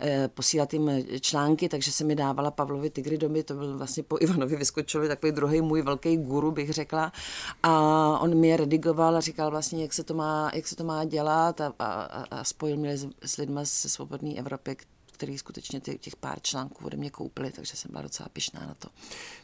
e, 0.00 0.28
posílat 0.28 0.72
jim 0.72 0.90
články, 1.20 1.68
takže 1.68 1.92
se 1.92 2.04
mi 2.04 2.14
dávala 2.14 2.50
Pavlovi 2.50 2.90
Tigridovi, 2.90 3.42
to 3.42 3.54
byl 3.54 3.78
vlastně 3.78 4.02
po 4.02 4.18
Ivanovi 4.20 4.56
Vyskočovi 4.56 5.08
takový 5.08 5.32
druhý 5.32 5.60
můj 5.60 5.82
velký 5.82 6.16
guru, 6.16 6.50
bych 6.50 6.72
řekla. 6.78 7.12
A 7.62 7.72
on 8.18 8.34
mi 8.34 8.48
je 8.48 8.56
redigoval 8.56 9.16
a 9.16 9.20
říkal 9.20 9.50
vlastně, 9.50 9.82
jak 9.82 9.92
se 9.92 10.04
to 10.04 10.14
má, 10.14 10.50
jak 10.54 10.66
se 10.66 10.76
to 10.76 10.84
má 10.84 11.04
dělat 11.04 11.60
a, 11.60 11.74
a, 11.78 11.90
a 12.30 12.44
spojil 12.44 12.76
mě 12.76 12.96
s, 12.96 13.06
s 13.24 13.36
lidmi 13.36 13.60
ze 13.62 13.88
Svobodné 13.88 14.34
Evropy, 14.38 14.76
který 15.18 15.38
skutečně 15.38 15.80
těch, 15.80 16.00
těch 16.00 16.16
pár 16.16 16.40
článků 16.42 16.84
ode 16.86 16.96
mě 16.96 17.10
koupili, 17.10 17.50
takže 17.50 17.76
jsem 17.76 17.90
byla 17.90 18.02
docela 18.02 18.28
pišná 18.28 18.60
na 18.60 18.74
to. 18.74 18.88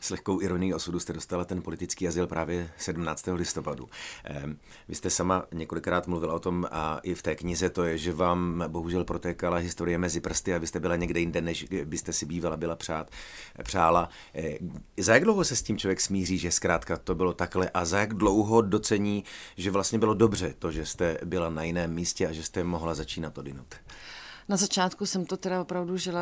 S 0.01 0.11
lehkou 0.11 0.41
ironií 0.41 0.75
osudu 0.75 1.01
jste 1.01 1.13
dostala 1.13 1.45
ten 1.45 1.63
politický 1.63 2.09
azyl 2.09 2.27
právě 2.27 2.71
17. 2.79 3.27
listopadu. 3.33 3.89
Vy 4.89 4.95
jste 4.95 5.11
sama 5.11 5.47
několikrát 5.53 6.07
mluvila 6.07 6.35
o 6.35 6.39
tom 6.39 6.67
a 6.71 7.01
i 7.03 7.15
v 7.15 7.23
té 7.23 7.35
knize 7.35 7.71
to 7.71 7.85
je, 7.85 7.99
že 7.99 8.13
vám 8.13 8.65
bohužel 8.69 9.05
protékala 9.05 9.57
historie 9.57 9.99
mezi 9.99 10.21
prsty 10.21 10.55
a 10.55 10.59
vy 10.59 10.67
jste 10.67 10.81
byla 10.81 10.97
někde 10.97 11.21
jinde, 11.21 11.41
než 11.41 11.65
byste 11.85 12.13
si 12.13 12.27
bývala 12.27 12.57
byla 12.57 12.77
přát, 12.77 13.11
přála. 13.63 14.09
Ehm, 14.35 14.83
za 14.99 15.15
jak 15.15 15.25
dlouho 15.25 15.45
se 15.45 15.57
s 15.57 15.63
tím 15.63 15.79
člověk 15.79 16.01
smíří, 16.01 16.39
že 16.39 16.51
zkrátka 16.51 16.97
to 16.97 17.15
bylo 17.15 17.33
takhle 17.33 17.71
a 17.71 17.85
za 17.85 17.99
jak 17.99 18.15
dlouho 18.15 18.63
docení, 18.63 19.25
že 19.57 19.71
vlastně 19.71 19.99
bylo 19.99 20.15
dobře 20.15 20.55
to, 20.59 20.73
že 20.73 20.87
jste 20.87 21.19
byla 21.25 21.51
na 21.51 21.63
jiném 21.63 21.95
místě 21.95 22.27
a 22.29 22.33
že 22.33 22.43
jste 22.43 22.65
mohla 22.65 22.95
začínat 22.95 23.39
odinut? 23.39 23.75
Na 24.49 24.57
začátku 24.57 25.07
jsem 25.07 25.27
to 25.27 25.37
teda 25.37 25.61
opravdu 25.61 25.97
žila 25.97 26.21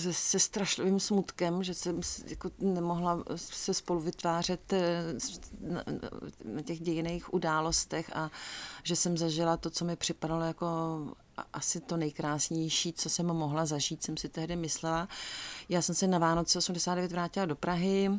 se, 0.00 0.12
se 0.12 0.38
strašlivým 0.38 1.00
smutkem, 1.00 1.62
že 1.62 1.74
jsem 1.74 2.00
jako 2.26 2.50
nemohla 2.58 3.24
se 3.36 3.74
spolu 3.74 4.00
vytvářet 4.00 4.72
eh, 4.72 5.02
na, 5.60 5.84
na 6.44 6.62
těch 6.62 6.80
dějiných 6.80 7.34
událostech 7.34 8.16
a 8.16 8.30
že 8.82 8.96
jsem 8.96 9.18
zažila 9.18 9.56
to, 9.56 9.70
co 9.70 9.84
mi 9.84 9.96
připadalo 9.96 10.42
jako 10.42 10.66
asi 11.52 11.80
to 11.80 11.96
nejkrásnější, 11.96 12.92
co 12.92 13.10
jsem 13.10 13.26
mohla 13.26 13.66
zažít, 13.66 14.02
jsem 14.02 14.16
si 14.16 14.28
tehdy 14.28 14.56
myslela. 14.56 15.08
Já 15.68 15.82
jsem 15.82 15.94
se 15.94 16.06
na 16.06 16.18
Vánoce 16.18 16.58
89 16.58 17.12
vrátila 17.12 17.46
do 17.46 17.56
Prahy, 17.56 18.10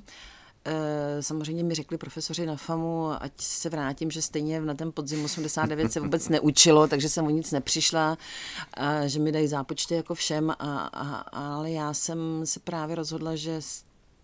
samozřejmě 1.19 1.63
mi 1.63 1.73
řekli 1.73 1.97
profesoři 1.97 2.45
na 2.45 2.55
FAMu, 2.55 3.11
ať 3.19 3.31
se 3.37 3.69
vrátím, 3.69 4.11
že 4.11 4.21
stejně 4.21 4.61
na 4.61 4.73
ten 4.73 4.91
podzim 4.91 5.25
89 5.25 5.91
se 5.91 5.99
vůbec 5.99 6.29
neučilo, 6.29 6.87
takže 6.87 7.09
jsem 7.09 7.25
o 7.25 7.29
nic 7.29 7.51
nepřišla, 7.51 8.17
že 9.05 9.19
mi 9.19 9.31
dají 9.31 9.47
zápočty 9.47 9.95
jako 9.95 10.15
všem, 10.15 10.49
a, 10.49 10.53
a, 10.93 11.15
ale 11.55 11.71
já 11.71 11.93
jsem 11.93 12.41
se 12.43 12.59
právě 12.59 12.95
rozhodla, 12.95 13.35
že 13.35 13.61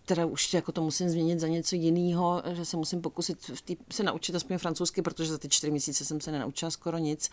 teda 0.04 0.26
už 0.26 0.54
jako 0.54 0.72
to 0.72 0.82
musím 0.82 1.10
změnit 1.10 1.40
za 1.40 1.48
něco 1.48 1.76
jiného, 1.76 2.42
že 2.52 2.64
se 2.64 2.76
musím 2.76 3.00
pokusit 3.00 3.48
v 3.54 3.62
tý, 3.62 3.76
se 3.92 4.02
naučit 4.02 4.34
aspoň 4.34 4.58
francouzsky, 4.58 5.02
protože 5.02 5.30
za 5.30 5.38
ty 5.38 5.48
čtyři 5.48 5.70
měsíce 5.70 6.04
jsem 6.04 6.20
se 6.20 6.32
nenaučila 6.32 6.70
skoro 6.70 6.98
nic 6.98 7.30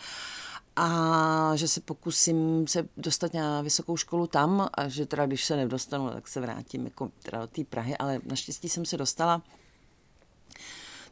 a 0.75 1.51
že 1.55 1.67
se 1.67 1.81
pokusím 1.81 2.67
se 2.67 2.87
dostat 2.97 3.33
na 3.33 3.61
vysokou 3.61 3.97
školu 3.97 4.27
tam 4.27 4.67
a 4.73 4.87
že 4.87 5.05
teda 5.05 5.25
když 5.25 5.45
se 5.45 5.55
nedostanu, 5.55 6.09
tak 6.09 6.27
se 6.27 6.41
vrátím 6.41 6.85
jako 6.85 7.11
teda 7.23 7.41
do 7.41 7.47
té 7.47 7.63
Prahy, 7.63 7.97
ale 7.97 8.19
naštěstí 8.25 8.69
jsem 8.69 8.85
se 8.85 8.97
dostala. 8.97 9.41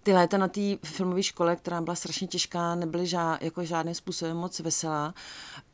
Ty 0.03 0.13
léta 0.13 0.38
na 0.38 0.48
té 0.48 0.62
filmové 0.84 1.24
škole, 1.24 1.56
která 1.56 1.82
byla 1.82 1.96
strašně 1.96 2.27
těžká, 2.27 2.75
nebyly 2.75 3.08
žá, 3.08 3.38
jako 3.41 3.63
žádným 3.63 3.96
způsobem 3.96 4.38
moc 4.38 4.60
veselá. 4.60 5.13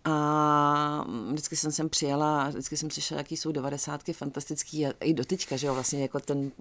A 0.05 1.05
vždycky 1.31 1.55
jsem 1.55 1.71
sem 1.71 1.89
přijela 1.89 2.43
a 2.43 2.49
vždycky 2.49 2.77
jsem 2.77 2.91
slyšela, 2.91 3.17
jaký 3.17 3.37
jsou 3.37 3.51
devadesátky 3.51 4.13
fantastický 4.13 4.85
a 4.85 4.93
i 4.99 5.13
doteďka, 5.13 5.57
že 5.57 5.67
jo, 5.67 5.73
vlastně 5.73 6.01
jako 6.01 6.19
ten 6.19 6.51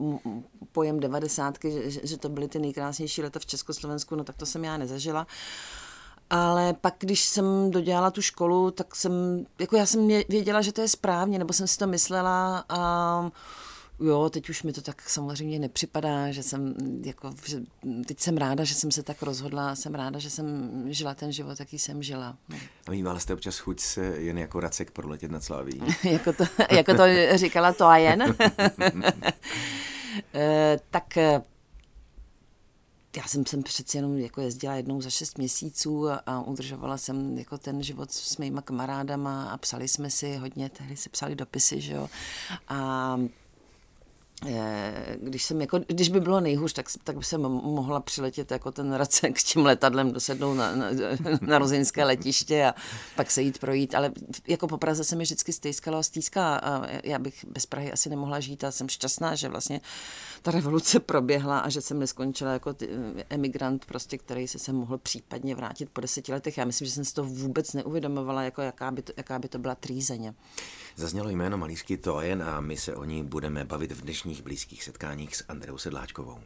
pojem 0.73 1.01
devadesátky, 1.01 1.91
že, 1.91 2.07
že 2.07 2.17
to 2.17 2.29
byly 2.29 2.49
ty 2.49 2.59
nejkrásnější 2.59 3.23
leta 3.23 3.39
v 3.39 3.47
Československu, 3.47 4.17
no 4.17 4.25
tak 4.25 4.37
to 4.37 4.47
jsem 4.47 4.65
já 4.65 4.77
nezažila. 4.77 5.27
Ale 6.31 6.75
pak, 6.75 6.95
když 6.99 7.25
jsem 7.25 7.71
dodělala 7.71 8.11
tu 8.11 8.23
školu, 8.23 8.71
tak 8.71 8.97
jsem, 8.97 9.47
jako 9.59 9.77
já 9.77 9.87
jsem 9.87 10.09
věděla, 10.09 10.63
že 10.63 10.73
to 10.73 10.81
je 10.81 10.89
správně, 10.89 11.39
nebo 11.39 11.53
jsem 11.53 11.69
si 11.69 11.79
to 11.79 11.87
myslela 11.87 12.65
a 12.69 13.31
jo, 14.01 14.31
teď 14.31 14.49
už 14.49 14.63
mi 14.63 14.73
to 14.73 14.83
tak 14.83 15.09
samozřejmě 15.09 15.59
nepřipadá, 15.59 16.31
že 16.31 16.43
jsem, 16.43 16.75
jako, 17.05 17.31
že 17.47 17.63
teď 18.07 18.21
jsem 18.21 18.37
ráda, 18.37 18.65
že 18.65 18.75
jsem 18.75 18.91
se 18.91 19.03
tak 19.03 19.23
rozhodla, 19.23 19.75
jsem 19.75 19.95
ráda, 19.95 20.19
že 20.19 20.31
jsem 20.31 20.71
žila 20.93 21.15
ten 21.15 21.33
život, 21.33 21.61
jaký 21.61 21.79
jsem 21.79 22.03
žila. 22.03 22.37
No. 22.49 22.57
A 22.87 22.91
mývala 22.91 23.19
jste 23.19 23.35
občas 23.35 23.59
chuť 23.59 23.81
se 23.81 24.05
jen 24.05 24.39
jako 24.39 24.61
racek 24.61 24.91
proletět 24.91 25.31
nad 25.31 25.45
Slaví? 25.45 25.83
jako, 26.05 26.33
to, 26.33 26.45
jako 26.71 26.95
to 26.95 27.03
říkala 27.35 27.73
to 27.73 27.85
a 27.85 27.97
jen. 27.97 28.37
Eh, 30.35 30.79
tak 30.91 31.17
já 33.17 33.27
jsem 33.27 33.47
sem 33.47 33.63
přeci 33.63 33.99
jenom 33.99 34.19
jako 34.19 34.41
jezdila 34.41 34.75
jednou 34.75 35.01
za 35.01 35.11
šest 35.11 35.39
měsíců 35.39 36.09
a, 36.09 36.23
a 36.27 36.41
udržovala 36.41 36.97
jsem 36.97 37.39
jako 37.39 37.59
ten 37.59 37.83
život 37.83 38.13
s 38.13 38.37
mýma 38.37 38.63
kamarádama 38.63 39.51
a 39.51 39.57
psali 39.57 39.89
jsme 39.89 40.11
si 40.11 40.37
hodně, 40.37 40.69
tehdy 40.69 40.97
se 40.97 41.09
psali 41.09 41.35
dopisy, 41.35 41.81
že 41.81 41.93
jo. 41.93 42.09
A 42.69 43.19
když, 45.17 45.45
jsem 45.45 45.61
jako, 45.61 45.81
když 45.87 46.09
by 46.09 46.21
bylo 46.21 46.41
nejhůř, 46.41 46.73
tak, 46.73 46.87
tak 47.05 47.17
by 47.17 47.25
jsem 47.25 47.41
mohla 47.41 48.01
přiletět 48.01 48.51
jako 48.51 48.73
ten 48.73 48.93
Racek 48.93 49.41
s 49.41 49.45
tím 49.45 49.67
letadlem, 49.67 50.13
dosednout 50.13 50.57
na, 50.57 50.77
na, 50.77 50.87
na 51.41 51.59
rozinské 51.59 52.05
letiště 52.05 52.65
a 52.65 52.75
pak 53.17 53.31
se 53.31 53.43
jít 53.43 53.59
projít, 53.59 53.95
ale 53.95 54.13
jako 54.49 54.69
po 54.69 54.79
Praze 54.79 55.05
se 55.05 55.17
mi 55.17 55.25
vždycky 55.25 55.53
stýskalo 55.53 55.99
a 55.99 56.03
stýská 56.03 56.57
a 56.57 56.87
já 57.05 57.19
bych 57.19 57.45
bez 57.45 57.67
Prahy 57.67 57.93
asi 57.93 58.11
nemohla 58.11 58.41
žít 58.41 58.65
a 58.65 58.71
jsem 58.71 58.89
šťastná, 58.89 59.35
že 59.35 59.49
vlastně 59.49 59.81
ta 60.43 60.51
revoluce 60.51 61.01
proběhla 61.01 61.59
a 61.59 61.69
že 61.69 61.81
jsem 61.81 61.99
neskončila 61.99 62.53
jako 62.53 62.75
ty, 62.75 62.89
emigrant, 63.31 63.85
prostě, 63.85 64.19
který 64.19 64.49
se 64.49 64.59
sem 64.59 64.77
mohl 64.77 64.99
případně 64.99 65.55
vrátit 65.55 65.91
po 65.93 66.01
deseti 66.01 66.33
letech. 66.33 66.59
Já 66.59 66.65
myslím, 66.65 66.87
že 66.87 66.93
jsem 66.93 67.05
si 67.05 67.15
to 67.15 67.25
vůbec 67.25 67.73
neuvědomovala, 67.73 68.43
jako 68.43 68.63
jaká 68.63 68.91
by 68.91 69.03
to, 69.03 69.13
jaká 69.17 69.39
by 69.39 69.49
to 69.49 69.59
byla 69.59 69.75
trýzeně. 69.75 70.35
Zaznělo 70.97 71.29
jméno 71.31 71.59
malířky 71.59 71.97
Tojen 71.97 72.43
a 72.43 72.61
my 72.61 72.77
se 72.77 72.97
o 72.97 73.05
ní 73.05 73.25
budeme 73.25 73.65
bavit 73.65 73.93
v 73.93 74.01
dnešních 74.01 74.43
blízkých 74.43 74.85
setkáních 74.85 75.37
s 75.37 75.45
Andreou 75.49 75.79
Sedláčkovou. 75.79 76.41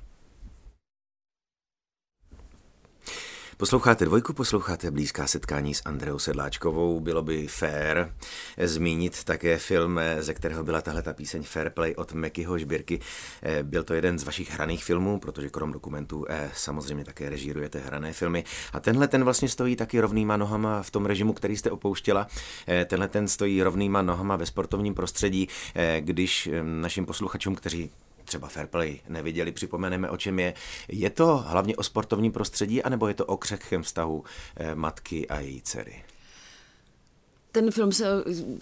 Posloucháte 3.59 4.05
dvojku, 4.05 4.33
posloucháte 4.33 4.91
blízká 4.91 5.27
setkání 5.27 5.75
s 5.75 5.83
Andreou 5.85 6.19
Sedláčkovou. 6.19 7.01
Bylo 7.01 7.23
by 7.23 7.47
fér 7.47 8.15
zmínit 8.65 9.25
také 9.25 9.59
film, 9.59 10.01
ze 10.19 10.35
kterého 10.35 10.65
byla 10.65 10.81
tahle 10.81 11.03
ta 11.03 11.13
píseň 11.13 11.43
Fair 11.43 11.71
Play 11.71 11.95
od 11.97 12.13
Mekyho 12.13 12.59
Žbírky. 12.59 13.01
Eh, 13.43 13.63
byl 13.63 13.85
to 13.85 13.95
jeden 13.95 14.19
z 14.19 14.23
vašich 14.23 14.51
hraných 14.51 14.85
filmů, 14.85 15.19
protože 15.21 15.51
krom 15.51 15.73
dokumentů 15.73 16.25
eh, 16.29 16.51
samozřejmě 16.55 17.05
také 17.05 17.31
režírujete 17.31 17.79
hrané 17.79 18.13
filmy. 18.13 18.45
A 18.73 18.81
tenhle 18.81 19.09
ten 19.09 19.25
vlastně 19.25 19.49
stojí 19.49 19.77
taky 19.77 20.01
rovnýma 20.01 20.37
nohama 20.37 20.83
v 20.83 20.91
tom 20.91 21.07
režimu, 21.07 21.33
který 21.33 21.57
jste 21.57 21.71
opouštěla. 21.71 22.27
Eh, 22.69 22.85
tenhle 22.85 23.09
ten 23.09 23.29
stojí 23.29 23.63
rovnýma 23.63 24.03
nohama 24.03 24.37
ve 24.37 24.47
sportovním 24.47 24.95
prostředí, 24.95 25.49
když 26.01 26.49
našim 26.63 27.07
posluchačům, 27.07 27.55
kteří 27.55 27.91
třeba 28.29 28.49
Fairplay 28.49 29.01
neviděli, 29.09 29.53
připomeneme, 29.53 30.11
o 30.11 30.17
čem 30.17 30.39
je. 30.39 30.55
Je 30.89 31.11
to 31.11 31.37
hlavně 31.37 31.77
o 31.77 31.83
sportovním 31.83 32.33
prostředí, 32.33 32.83
anebo 32.83 33.09
je 33.09 33.15
to 33.15 33.27
o 33.27 33.37
křehkém 33.37 33.83
vztahu 33.83 34.25
eh, 34.57 34.75
matky 34.75 35.29
a 35.29 35.41
její 35.41 35.63
dcery? 35.63 36.05
Ten 37.53 37.71
film 37.71 37.93
se, 37.93 38.05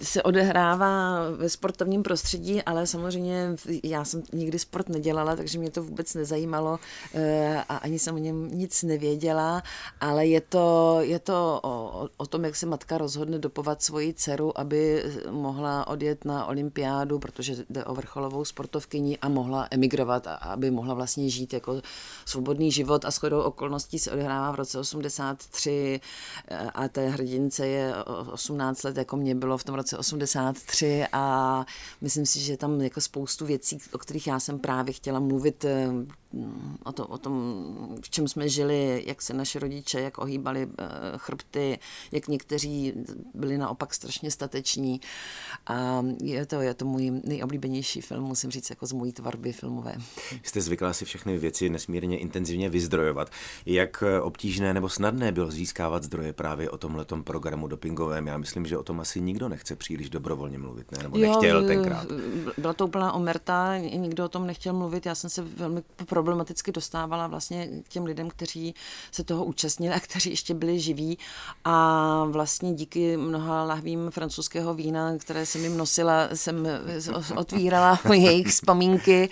se 0.02 0.22
odehrává 0.22 1.18
ve 1.30 1.48
sportovním 1.48 2.02
prostředí, 2.02 2.62
ale 2.62 2.86
samozřejmě 2.86 3.56
já 3.84 4.04
jsem 4.04 4.22
nikdy 4.32 4.58
sport 4.58 4.88
nedělala, 4.88 5.36
takže 5.36 5.58
mě 5.58 5.70
to 5.70 5.82
vůbec 5.82 6.14
nezajímalo 6.14 6.78
eh, 7.14 7.64
a 7.68 7.76
ani 7.76 7.98
jsem 7.98 8.14
o 8.14 8.18
něm 8.18 8.48
nic 8.58 8.82
nevěděla, 8.82 9.62
ale 10.00 10.26
je 10.26 10.40
to, 10.40 10.96
je 11.00 11.18
to 11.18 11.60
o, 11.62 12.08
o 12.16 12.26
tom, 12.26 12.44
jak 12.44 12.56
se 12.56 12.66
matka 12.66 12.98
rozhodne 12.98 13.38
dopovat 13.38 13.82
svoji 13.82 14.14
dceru, 14.14 14.58
aby 14.58 15.04
mohla 15.30 15.86
odjet 15.86 16.24
na 16.24 16.46
olympiádu, 16.46 17.18
protože 17.18 17.56
jde 17.70 17.84
o 17.84 17.94
vrcholovou 17.94 18.44
sportovkyni 18.44 19.18
a 19.18 19.28
mohla 19.28 19.68
emigrovat 19.70 20.26
a 20.26 20.34
aby 20.34 20.70
mohla 20.70 20.94
vlastně 20.94 21.30
žít 21.30 21.52
jako 21.52 21.82
svobodný 22.26 22.72
život. 22.72 23.04
A 23.04 23.10
shodou 23.10 23.40
okolností 23.40 23.98
se 23.98 24.12
odehrává 24.12 24.50
v 24.52 24.54
roce 24.54 24.78
83 24.78 26.00
eh, 26.48 26.56
a 26.74 26.88
té 26.88 27.08
hrdince 27.08 27.66
je 27.66 27.94
18 28.32 28.85
let, 28.86 28.96
jako 28.96 29.16
mě 29.16 29.34
bylo 29.34 29.58
v 29.58 29.64
tom 29.64 29.74
roce 29.74 29.98
83 29.98 31.04
a 31.12 31.64
myslím 32.00 32.26
si, 32.26 32.40
že 32.40 32.56
tam 32.56 32.80
jako 32.80 33.00
spoustu 33.00 33.46
věcí, 33.46 33.78
o 33.92 33.98
kterých 33.98 34.26
já 34.26 34.40
jsem 34.40 34.58
právě 34.58 34.92
chtěla 34.92 35.20
mluvit, 35.20 35.64
eh, 35.64 35.88
o, 36.84 36.92
to, 36.92 37.06
o 37.06 37.18
tom, 37.18 37.64
v 38.00 38.10
čem 38.10 38.28
jsme 38.28 38.48
žili, 38.48 39.02
jak 39.06 39.22
se 39.22 39.34
naše 39.34 39.58
rodiče, 39.58 40.00
jak 40.00 40.18
ohýbali 40.18 40.68
eh, 40.78 40.86
chrbty, 41.16 41.78
jak 42.12 42.28
někteří 42.28 42.92
byli 43.34 43.58
naopak 43.58 43.94
strašně 43.94 44.30
stateční. 44.30 45.00
A 45.66 46.04
je 46.22 46.46
to, 46.46 46.60
je 46.60 46.74
to 46.74 46.84
můj 46.84 47.10
nejoblíbenější 47.24 48.00
film, 48.00 48.24
musím 48.24 48.50
říct, 48.50 48.70
jako 48.70 48.86
z 48.86 48.92
mojí 48.92 49.12
tvorby 49.12 49.52
filmové. 49.52 49.96
Jste 50.42 50.60
zvyklá 50.60 50.92
si 50.92 51.04
všechny 51.04 51.38
věci 51.38 51.70
nesmírně 51.70 52.18
intenzivně 52.18 52.68
vyzdrojovat. 52.68 53.30
Jak 53.66 54.04
obtížné 54.22 54.74
nebo 54.74 54.88
snadné 54.88 55.32
bylo 55.32 55.50
získávat 55.50 56.02
zdroje 56.02 56.32
právě 56.32 56.70
o 56.70 56.78
tomhletom 56.78 57.24
programu 57.24 57.66
dopingovém? 57.66 58.26
Já 58.26 58.38
myslím, 58.38 58.66
že 58.66 58.78
o 58.78 58.82
tom 58.82 59.00
asi 59.00 59.20
nikdo 59.20 59.48
nechce 59.48 59.76
příliš 59.76 60.10
dobrovolně 60.10 60.58
mluvit, 60.58 60.92
ne? 60.92 60.98
nebo 61.02 61.18
nechtěl 61.18 61.60
jo, 61.60 61.66
tenkrát. 61.66 62.06
Byla 62.58 62.72
to 62.72 62.86
úplná 62.86 63.12
omerta, 63.12 63.78
nikdo 63.78 64.24
o 64.24 64.28
tom 64.28 64.46
nechtěl 64.46 64.72
mluvit. 64.72 65.06
Já 65.06 65.14
jsem 65.14 65.30
se 65.30 65.42
velmi 65.42 65.82
problematicky 66.26 66.72
dostávala 66.72 67.26
vlastně 67.26 67.68
k 67.82 67.88
těm 67.88 68.04
lidem, 68.04 68.30
kteří 68.30 68.74
se 69.10 69.24
toho 69.24 69.44
účastnili 69.44 69.94
a 69.94 70.00
kteří 70.00 70.30
ještě 70.30 70.54
byli 70.54 70.80
živí. 70.80 71.18
A 71.64 72.24
vlastně 72.30 72.74
díky 72.74 73.16
mnoha 73.16 73.64
lahvím 73.64 74.10
francouzského 74.10 74.74
vína, 74.74 75.18
které 75.18 75.46
jsem 75.46 75.64
jim 75.64 75.76
nosila, 75.76 76.28
jsem 76.34 76.68
otvírala 77.36 78.00
jejich 78.12 78.46
vzpomínky 78.46 79.28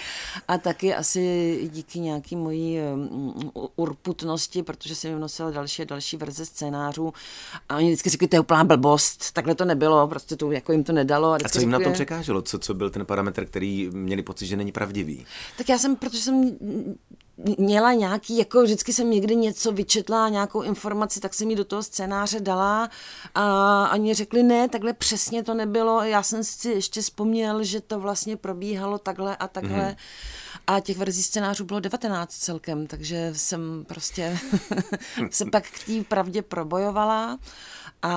a 0.49 0.59
taky 0.59 0.95
asi 0.95 1.69
díky 1.73 2.01
nějaký 2.01 2.37
mojí 2.37 2.79
um, 2.95 3.53
urputnosti, 3.77 4.63
protože 4.63 4.95
jsem 4.95 5.11
jim 5.11 5.21
nosila 5.21 5.51
další 5.51 5.83
a 5.83 5.85
další 5.85 6.17
verze 6.17 6.47
scénářů. 6.47 7.13
A 7.69 7.77
oni 7.77 7.87
vždycky 7.87 8.11
říkají, 8.11 8.29
to 8.29 8.37
je 8.37 8.41
úplná 8.41 8.65
blbost, 8.65 9.33
takhle 9.33 9.55
to 9.55 9.65
nebylo, 9.65 10.09
prostě 10.09 10.37
to 10.37 10.53
jako 10.53 10.73
jim 10.73 10.85
to 10.85 10.93
nedalo. 10.93 11.33
A, 11.33 11.39
a 11.45 11.49
co 11.49 11.61
jim 11.61 11.71
na 11.71 11.81
tom 11.81 11.93
překáželo? 11.93 12.43
Co, 12.43 12.59
co 12.59 12.75
byl 12.75 12.91
ten 12.91 13.07
parametr, 13.07 13.45
který 13.45 13.91
měli 13.93 14.23
pocit, 14.23 14.47
že 14.47 14.57
není 14.57 14.73
pravdivý? 14.73 15.27
Tak 15.59 15.69
já 15.69 15.79
jsem, 15.79 15.97
protože 15.97 16.23
jsem 16.23 16.57
měla 17.59 17.93
nějaký, 17.93 18.38
jako 18.38 18.62
vždycky 18.62 18.93
jsem 18.93 19.11
někdy 19.11 19.37
něco 19.37 19.73
vyčetla, 19.73 20.28
nějakou 20.28 20.62
informaci, 20.62 21.21
tak 21.21 21.35
jsem 21.35 21.50
ji 21.50 21.57
do 21.57 21.64
toho 21.64 21.83
scénáře 21.83 22.40
dala 22.40 22.90
a 23.35 23.90
oni 23.95 24.14
řekli, 24.14 24.43
ne, 24.43 24.69
takhle 24.69 24.93
přesně 24.93 25.43
to 25.43 25.54
nebylo, 25.54 26.02
já 26.02 26.23
jsem 26.23 26.45
si 26.45 26.69
ještě 26.69 27.00
vzpomněl, 27.00 27.64
že 27.64 27.81
to 27.81 28.00
vlastně 28.00 28.37
probíhalo 28.37 28.99
takhle 28.99 29.37
a 29.37 29.49
takhle 29.49 29.90
mm-hmm. 29.90 29.97
a 30.66 30.81
těch 30.81 30.99
verzí 30.99 31.23
scénářů 31.23 31.64
bylo 31.64 31.81
19 31.81 32.35
celkem, 32.35 32.87
takže 32.87 33.31
jsem 33.37 33.85
prostě 33.88 34.38
se 35.31 35.45
pak 35.52 35.64
k 35.64 35.87
té 35.87 36.04
pravdě 36.09 36.43
probojovala 36.43 37.38
a, 38.02 38.11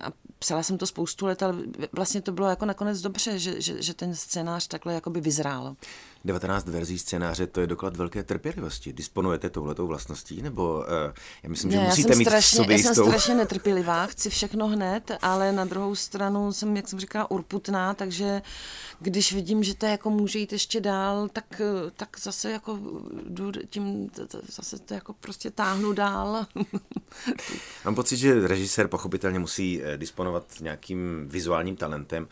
a 0.00 0.12
psala 0.38 0.62
jsem 0.62 0.78
to 0.78 0.86
spoustu 0.86 1.26
let, 1.26 1.42
ale 1.42 1.54
vlastně 1.92 2.20
to 2.20 2.32
bylo 2.32 2.48
jako 2.48 2.64
nakonec 2.64 3.00
dobře, 3.00 3.38
že, 3.38 3.60
že, 3.60 3.82
že 3.82 3.94
ten 3.94 4.14
scénář 4.14 4.66
takhle 4.66 4.94
jakoby 4.94 5.20
vyzrál. 5.20 5.76
19 6.26 6.68
verzí 6.68 6.98
scénáře, 6.98 7.46
to 7.46 7.60
je 7.60 7.66
doklad 7.66 7.96
velké 7.96 8.22
trpělivosti. 8.22 8.92
Disponujete 8.92 9.50
touhletou 9.50 9.86
vlastností? 9.86 10.42
Nebo 10.42 10.74
uh, 10.78 10.84
já 11.42 11.48
myslím, 11.48 11.70
že 11.70 11.76
ne, 11.76 11.84
musíte 11.84 12.12
já 12.12 12.18
mít 12.18 12.24
strašně, 12.24 12.56
v 12.56 12.62
sobě 12.62 12.76
Já 12.76 12.82
jsem 12.82 12.90
jistou... 12.90 13.06
strašně 13.08 13.34
netrpělivá, 13.34 14.06
chci 14.06 14.30
všechno 14.30 14.66
hned, 14.66 15.10
ale 15.22 15.52
na 15.52 15.64
druhou 15.64 15.94
stranu 15.94 16.52
jsem, 16.52 16.76
jak 16.76 16.88
jsem 16.88 17.00
říkala, 17.00 17.30
urputná, 17.30 17.94
takže 17.94 18.42
když 19.00 19.32
vidím, 19.32 19.62
že 19.62 19.74
to 19.74 19.86
jako 19.86 20.10
může 20.10 20.38
jít 20.38 20.52
ještě 20.52 20.80
dál, 20.80 21.28
tak, 21.32 21.62
tak 21.96 22.20
zase 22.20 22.50
jako 22.50 22.78
jdu 23.28 23.52
tím, 23.70 24.10
zase 24.48 24.78
to 24.78 24.94
jako 24.94 25.12
prostě 25.12 25.50
táhnu 25.50 25.92
dál. 25.92 26.46
Mám 27.84 27.94
pocit, 27.94 28.16
že 28.16 28.46
režisér 28.46 28.88
pochopitelně 28.88 29.38
musí 29.38 29.82
eh, 29.82 29.96
disponovat 29.96 30.44
nějakým 30.60 31.28
vizuálním 31.28 31.76
talentem, 31.76 32.28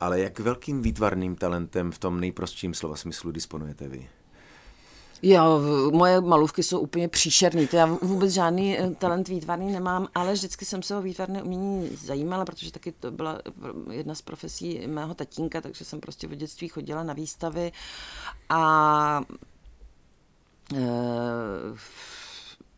ale 0.00 0.20
jak 0.20 0.40
velkým 0.40 0.82
výtvarným 0.82 1.36
talentem 1.36 1.92
v 1.92 1.98
tom 1.98 2.20
nejprostším 2.20 2.74
slova 2.74 2.96
smyslu 2.96 3.32
disponujete 3.32 3.88
vy? 3.88 4.08
Jo, 5.22 5.60
moje 5.92 6.20
malůvky 6.20 6.62
jsou 6.62 6.80
úplně 6.80 7.08
příšerný. 7.08 7.66
To 7.66 7.76
já 7.76 7.86
vůbec 7.86 8.32
žádný 8.32 8.78
eh, 8.78 8.90
talent 8.90 9.28
výtvarný 9.28 9.72
nemám, 9.72 10.08
ale 10.14 10.32
vždycky 10.32 10.64
jsem 10.64 10.82
se 10.82 10.96
o 10.96 11.02
výtvarné 11.02 11.42
umění 11.42 11.96
zajímala, 11.96 12.44
protože 12.44 12.72
taky 12.72 12.92
to 12.92 13.10
byla 13.10 13.40
jedna 13.90 14.14
z 14.14 14.22
profesí 14.22 14.86
mého 14.86 15.14
tatínka, 15.14 15.60
takže 15.60 15.84
jsem 15.84 16.00
prostě 16.00 16.26
v 16.26 16.34
dětství 16.34 16.68
chodila 16.68 17.02
na 17.02 17.12
výstavy 17.12 17.72
a 18.48 19.22
e, 20.74 20.86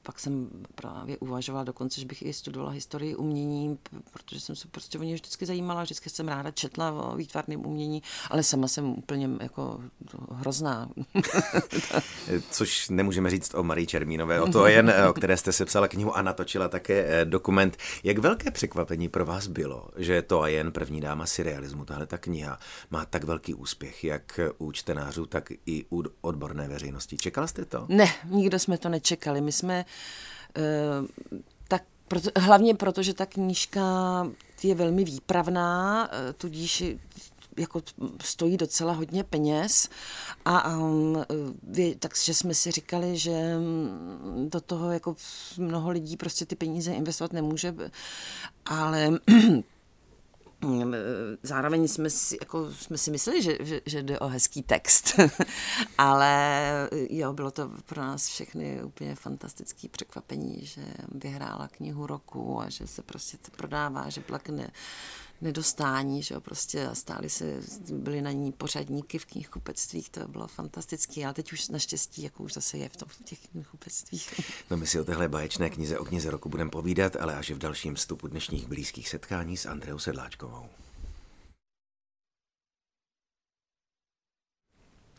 pak 0.08 0.20
jsem 0.20 0.48
právě 0.74 1.16
uvažovala 1.16 1.64
dokonce, 1.64 2.00
že 2.00 2.06
bych 2.06 2.22
i 2.22 2.32
studovala 2.32 2.70
historii 2.72 3.14
umění, 3.14 3.78
protože 4.12 4.40
jsem 4.40 4.56
se 4.56 4.68
prostě 4.68 4.98
o 4.98 5.02
ně 5.02 5.14
vždycky 5.14 5.46
zajímala, 5.46 5.82
vždycky 5.82 6.10
jsem 6.10 6.28
ráda 6.28 6.50
četla 6.50 6.92
o 6.92 7.16
výtvarném 7.16 7.66
umění, 7.66 8.02
ale 8.30 8.42
sama 8.42 8.68
jsem 8.68 8.84
úplně 8.84 9.30
jako 9.40 9.80
hrozná. 10.30 10.88
Což 12.50 12.88
nemůžeme 12.88 13.30
říct 13.30 13.54
o 13.54 13.62
Marii 13.62 13.86
Čermínové, 13.86 14.40
o 14.40 14.46
to 14.46 14.66
jen, 14.66 14.92
o 15.08 15.12
které 15.12 15.36
jste 15.36 15.52
se 15.52 15.64
psala 15.64 15.88
knihu 15.88 16.16
a 16.16 16.22
natočila 16.22 16.68
také 16.68 17.06
eh, 17.08 17.24
dokument. 17.24 17.76
Jak 18.04 18.18
velké 18.18 18.50
překvapení 18.50 19.08
pro 19.08 19.26
vás 19.26 19.46
bylo, 19.46 19.88
že 19.96 20.22
to 20.22 20.42
a 20.42 20.48
jen 20.48 20.72
první 20.72 21.00
dáma 21.00 21.26
surrealismu, 21.26 21.84
tahle 21.84 22.06
ta 22.06 22.18
kniha, 22.18 22.58
má 22.90 23.04
tak 23.04 23.24
velký 23.24 23.54
úspěch, 23.54 24.04
jak 24.04 24.40
u 24.58 24.72
čtenářů, 24.72 25.26
tak 25.26 25.52
i 25.66 25.84
u 25.92 26.02
odborné 26.20 26.68
veřejnosti. 26.68 27.16
Čekala 27.16 27.46
jste 27.46 27.64
to? 27.64 27.86
Ne, 27.88 28.08
nikdo 28.24 28.58
jsme 28.58 28.78
to 28.78 28.88
nečekali. 28.88 29.40
My 29.40 29.52
jsme 29.52 29.84
tak 31.68 31.82
proto, 32.08 32.30
hlavně 32.36 32.74
proto, 32.74 33.02
že 33.02 33.14
ta 33.14 33.26
knížka 33.26 33.82
je 34.62 34.74
velmi 34.74 35.04
výpravná, 35.04 36.08
eh, 36.12 36.32
tudíž 36.32 36.84
jako 37.56 37.82
stojí 38.22 38.56
docela 38.56 38.92
hodně 38.92 39.24
peněz. 39.24 39.88
A 40.44 40.76
um, 40.76 41.24
vy, 41.62 41.94
takže 41.98 42.34
jsme 42.34 42.54
si 42.54 42.70
říkali, 42.70 43.18
že 43.18 43.58
mm, 43.58 44.48
do 44.52 44.60
toho 44.60 44.92
jako 44.92 45.16
mnoho 45.58 45.90
lidí 45.90 46.16
prostě 46.16 46.46
ty 46.46 46.56
peníze 46.56 46.92
investovat 46.92 47.32
nemůže, 47.32 47.74
ale 48.66 49.10
zároveň 51.42 51.88
jsme 51.88 52.10
si, 52.10 52.36
jako, 52.40 52.72
jsme 52.72 52.98
si 52.98 53.10
mysleli, 53.10 53.42
že, 53.42 53.58
že, 53.60 53.80
že 53.86 54.02
jde 54.02 54.18
o 54.18 54.28
hezký 54.28 54.62
text, 54.62 55.20
ale 55.98 56.88
jo, 57.10 57.32
bylo 57.32 57.50
to 57.50 57.70
pro 57.86 58.02
nás 58.02 58.26
všechny 58.26 58.82
úplně 58.82 59.14
fantastické 59.14 59.88
překvapení, 59.88 60.58
že 60.62 60.82
vyhrála 61.12 61.68
knihu 61.68 62.06
roku 62.06 62.60
a 62.60 62.68
že 62.68 62.86
se 62.86 63.02
prostě 63.02 63.36
to 63.36 63.50
prodává, 63.56 64.08
že 64.08 64.22
byla 64.26 64.40
ne, 64.50 64.70
nedostání, 65.40 66.22
že 66.22 66.34
jo, 66.34 66.40
prostě 66.40 66.88
stály 66.92 67.30
se, 67.30 67.60
byly 67.92 68.22
na 68.22 68.32
ní 68.32 68.52
pořadníky 68.52 69.18
v 69.18 69.26
knihkupectvích, 69.26 70.10
to 70.10 70.28
bylo 70.28 70.46
fantastické, 70.46 71.24
ale 71.24 71.34
teď 71.34 71.52
už 71.52 71.68
naštěstí, 71.68 72.22
jako 72.22 72.42
už 72.42 72.52
zase 72.52 72.78
je 72.78 72.88
v, 72.88 72.96
tom, 72.96 73.08
v 73.08 73.24
těch 73.24 73.38
knihkupectvích. 73.48 74.40
No 74.70 74.76
my 74.76 74.86
si 74.86 75.00
o 75.00 75.04
téhle 75.04 75.28
báječné 75.28 75.70
knize 75.70 75.98
o 75.98 76.04
knize 76.04 76.30
roku 76.30 76.48
budeme 76.48 76.70
povídat, 76.70 77.16
ale 77.16 77.36
až 77.36 77.50
v 77.50 77.58
dalším 77.58 77.94
vstupu 77.94 78.28
dnešních 78.28 78.66
blízkých 78.66 79.08
setkání 79.08 79.56
s 79.56 79.66
Andreou 79.66 79.98
Sedláčkovou. 79.98 80.68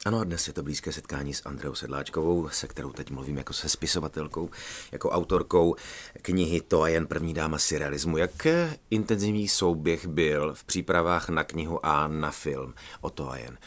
Ano, 0.06 0.20
a 0.20 0.24
dnes 0.24 0.48
je 0.48 0.54
to 0.54 0.64
blízké 0.64 0.92
setkání 0.92 1.34
s 1.34 1.46
Andreou 1.46 1.76
Sedláčkovou, 1.76 2.50
se 2.50 2.68
kterou 2.68 2.92
teď 2.92 3.10
mluvím 3.10 3.38
jako 3.38 3.54
se 3.54 3.70
spisovatelkou, 3.70 4.50
jako 4.92 5.10
autorkou 5.10 5.76
knihy 6.22 6.62
To 6.62 6.82
a 6.82 6.88
jen 6.88 7.08
první 7.08 7.34
dáma 7.34 7.58
surrealismu. 7.58 8.18
Jak 8.18 8.48
intenzivní 8.90 9.48
souběh 9.48 10.08
byl 10.08 10.54
v 10.54 10.64
přípravách 10.64 11.30
na 11.30 11.44
knihu 11.44 11.86
a 11.86 12.08
na 12.08 12.32
film 12.32 12.74
o 13.02 13.10
To 13.10 13.32
a 13.32 13.38
jen? 13.38 13.58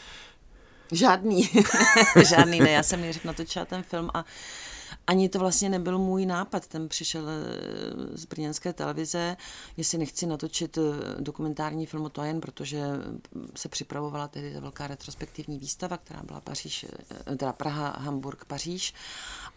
Žádný. 0.91 1.49
Žádný 2.29 2.59
ne. 2.59 2.71
Já 2.71 2.83
jsem 2.83 3.01
nejdřív 3.01 3.25
natočila 3.25 3.65
ten 3.65 3.83
film 3.83 4.09
a 4.13 4.25
ani 5.07 5.29
to 5.29 5.39
vlastně 5.39 5.69
nebyl 5.69 5.99
můj 5.99 6.25
nápad. 6.25 6.67
Ten 6.67 6.89
přišel 6.89 7.25
eh, 7.29 8.17
z 8.17 8.25
brněnské 8.25 8.73
televize, 8.73 9.37
jestli 9.77 9.97
nechci 9.97 10.25
natočit 10.25 10.77
eh, 10.77 10.81
dokumentární 11.19 11.85
film 11.85 12.03
o 12.03 12.09
to 12.09 12.23
jen, 12.23 12.41
protože 12.41 12.83
se 13.55 13.69
připravovala 13.69 14.27
tehdy 14.27 14.53
ta 14.53 14.59
velká 14.59 14.87
retrospektivní 14.87 15.59
výstava, 15.59 15.97
která 15.97 16.23
byla 16.23 16.41
Paříž, 16.41 16.85
eh, 17.27 17.35
teda 17.35 17.53
Praha, 17.53 17.89
Hamburg, 17.89 18.45
Paříž. 18.45 18.93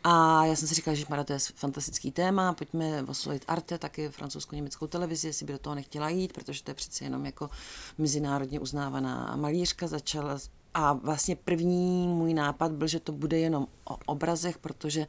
A 0.05 0.44
já 0.44 0.57
jsem 0.57 0.68
si 0.68 0.75
říkala, 0.75 0.94
že 0.94 1.05
Mara, 1.09 1.25
to 1.25 1.33
je 1.33 1.38
fantastický 1.38 2.12
téma, 2.12 2.53
pojďme 2.53 3.03
oslovit 3.03 3.44
Arte, 3.49 3.79
taky 3.79 4.09
francouzsko-německou 4.09 4.87
televizi, 4.87 5.27
jestli 5.27 5.46
by 5.46 5.53
do 5.53 5.59
toho 5.59 5.75
nechtěla 5.75 6.09
jít, 6.09 6.33
protože 6.33 6.62
to 6.62 6.70
je 6.70 6.75
přece 6.75 7.05
jenom 7.05 7.27
jako 7.27 7.51
mezinárodně 7.99 8.61
uznávaná 8.61 9.37
malířka, 9.37 9.87
začala 9.87 10.38
a 10.78 10.92
vlastně 10.92 11.36
první 11.36 12.08
můj 12.08 12.34
nápad 12.34 12.72
byl, 12.72 12.88
že 12.88 13.00
to 13.00 13.12
bude 13.12 13.38
jenom 13.38 13.66
o 13.84 13.96
obrazech, 14.06 14.58
protože 14.58 15.06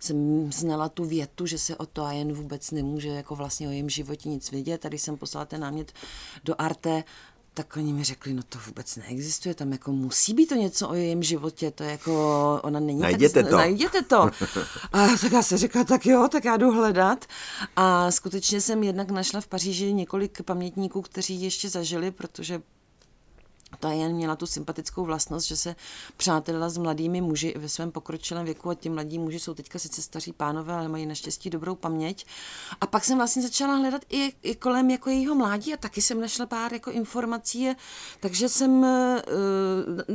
jsem 0.00 0.52
znala 0.52 0.88
tu 0.88 1.04
větu, 1.04 1.46
že 1.46 1.58
se 1.58 1.76
o 1.76 1.86
to 1.86 2.04
a 2.04 2.12
jen 2.12 2.32
vůbec 2.32 2.70
nemůže 2.70 3.08
jako 3.08 3.36
vlastně 3.36 3.68
o 3.68 3.70
jejím 3.70 3.90
životě 3.90 4.28
nic 4.28 4.50
vědět. 4.50 4.80
Tady 4.80 4.98
jsem 4.98 5.16
poslala 5.16 5.44
ten 5.44 5.60
námět 5.60 5.92
do 6.44 6.54
Arte, 6.58 7.04
tak 7.54 7.76
oni 7.76 7.92
mi 7.92 8.04
řekli, 8.04 8.34
no 8.34 8.42
to 8.42 8.58
vůbec 8.66 8.96
neexistuje, 8.96 9.54
tam 9.54 9.72
jako 9.72 9.92
musí 9.92 10.34
být 10.34 10.46
to 10.46 10.54
něco 10.54 10.88
o 10.88 10.94
jejím 10.94 11.22
životě, 11.22 11.70
to 11.70 11.84
jako, 11.84 12.60
ona 12.62 12.80
není 12.80 13.00
najděte 13.00 13.42
tak, 13.42 13.50
to. 13.50 13.56
najděte 13.56 14.02
to. 14.02 14.30
A 14.92 15.08
tak 15.20 15.32
já 15.32 15.42
se 15.42 15.58
říkala, 15.58 15.84
tak 15.84 16.06
jo, 16.06 16.28
tak 16.32 16.44
já 16.44 16.56
jdu 16.56 16.70
hledat. 16.70 17.24
A 17.76 18.10
skutečně 18.10 18.60
jsem 18.60 18.82
jednak 18.82 19.10
našla 19.10 19.40
v 19.40 19.46
Paříži 19.46 19.92
několik 19.92 20.42
pamětníků, 20.42 21.02
kteří 21.02 21.42
ještě 21.42 21.68
zažili, 21.68 22.10
protože 22.10 22.62
ta 23.80 23.92
jen 23.92 24.12
měla 24.12 24.36
tu 24.36 24.46
sympatickou 24.46 25.04
vlastnost, 25.04 25.46
že 25.46 25.56
se 25.56 25.76
přátelila 26.16 26.68
s 26.68 26.78
mladými 26.78 27.20
muži 27.20 27.54
ve 27.56 27.68
svém 27.68 27.92
pokročilém 27.92 28.44
věku 28.44 28.70
a 28.70 28.74
ti 28.74 28.88
mladí 28.88 29.18
muži 29.18 29.38
jsou 29.38 29.54
teďka 29.54 29.78
sice 29.78 30.02
staří 30.02 30.32
pánové, 30.32 30.74
ale 30.74 30.88
mají 30.88 31.06
naštěstí 31.06 31.50
dobrou 31.50 31.74
paměť. 31.74 32.26
A 32.80 32.86
pak 32.86 33.04
jsem 33.04 33.18
vlastně 33.18 33.42
začala 33.42 33.74
hledat 33.74 34.02
i, 34.10 34.32
i 34.42 34.54
kolem 34.54 34.90
jako 34.90 35.10
jejího 35.10 35.34
mládí 35.34 35.74
a 35.74 35.76
taky 35.76 36.02
jsem 36.02 36.20
našla 36.20 36.46
pár 36.46 36.72
jako 36.72 36.90
informací, 36.90 37.68
takže 38.20 38.48
jsem 38.48 38.70
uh, 38.70 38.86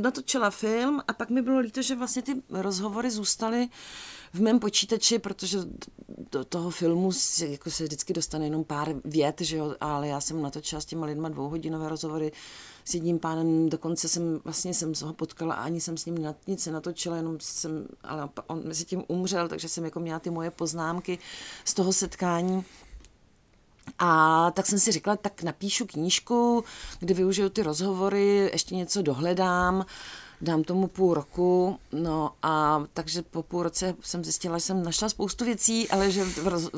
natočila 0.02 0.50
film 0.50 1.02
a 1.08 1.12
pak 1.12 1.30
mi 1.30 1.42
bylo 1.42 1.58
líto, 1.58 1.82
že 1.82 1.94
vlastně 1.94 2.22
ty 2.22 2.42
rozhovory 2.50 3.10
zůstaly 3.10 3.68
v 4.32 4.40
mém 4.40 4.58
počítači, 4.58 5.18
protože 5.18 5.58
do 6.32 6.44
toho 6.44 6.70
filmu 6.70 7.10
jako 7.40 7.70
se 7.70 7.84
vždycky 7.84 8.12
dostane 8.12 8.46
jenom 8.46 8.64
pár 8.64 8.94
vět, 9.04 9.40
že 9.40 9.56
jo, 9.56 9.74
ale 9.80 10.08
já 10.08 10.20
jsem 10.20 10.42
natočila 10.42 10.80
s 10.80 10.84
těma 10.84 11.06
lidma 11.06 11.28
dvouhodinové 11.28 11.88
rozhovory 11.88 12.32
s 12.84 12.94
jedním 12.94 13.18
pánem, 13.18 13.68
dokonce 13.68 14.08
jsem 14.08 14.40
vlastně 14.44 14.74
jsem 14.74 14.92
ho 15.04 15.12
potkala 15.12 15.54
a 15.54 15.62
ani 15.62 15.80
jsem 15.80 15.96
s 15.96 16.06
ním 16.06 16.34
nic 16.46 16.66
natočila, 16.66 17.16
jenom 17.16 17.36
jsem, 17.40 17.86
ale 18.02 18.28
on 18.46 18.62
mezi 18.64 18.84
tím 18.84 19.04
umřel, 19.08 19.48
takže 19.48 19.68
jsem 19.68 19.84
jako 19.84 20.00
měla 20.00 20.18
ty 20.18 20.30
moje 20.30 20.50
poznámky 20.50 21.18
z 21.64 21.74
toho 21.74 21.92
setkání. 21.92 22.64
A 23.98 24.50
tak 24.50 24.66
jsem 24.66 24.78
si 24.78 24.92
říkala, 24.92 25.16
tak 25.16 25.42
napíšu 25.42 25.86
knížku, 25.86 26.64
kde 27.00 27.14
využiju 27.14 27.48
ty 27.48 27.62
rozhovory, 27.62 28.50
ještě 28.52 28.74
něco 28.74 29.02
dohledám, 29.02 29.86
dám 30.40 30.64
tomu 30.64 30.86
půl 30.86 31.14
roku, 31.14 31.78
no 31.92 32.30
a 32.42 32.84
takže 32.94 33.22
po 33.22 33.42
půl 33.42 33.62
roce 33.62 33.94
jsem 34.00 34.24
zjistila, 34.24 34.58
že 34.58 34.64
jsem 34.64 34.82
našla 34.82 35.08
spoustu 35.08 35.44
věcí, 35.44 35.88
ale 35.88 36.10
že 36.10 36.24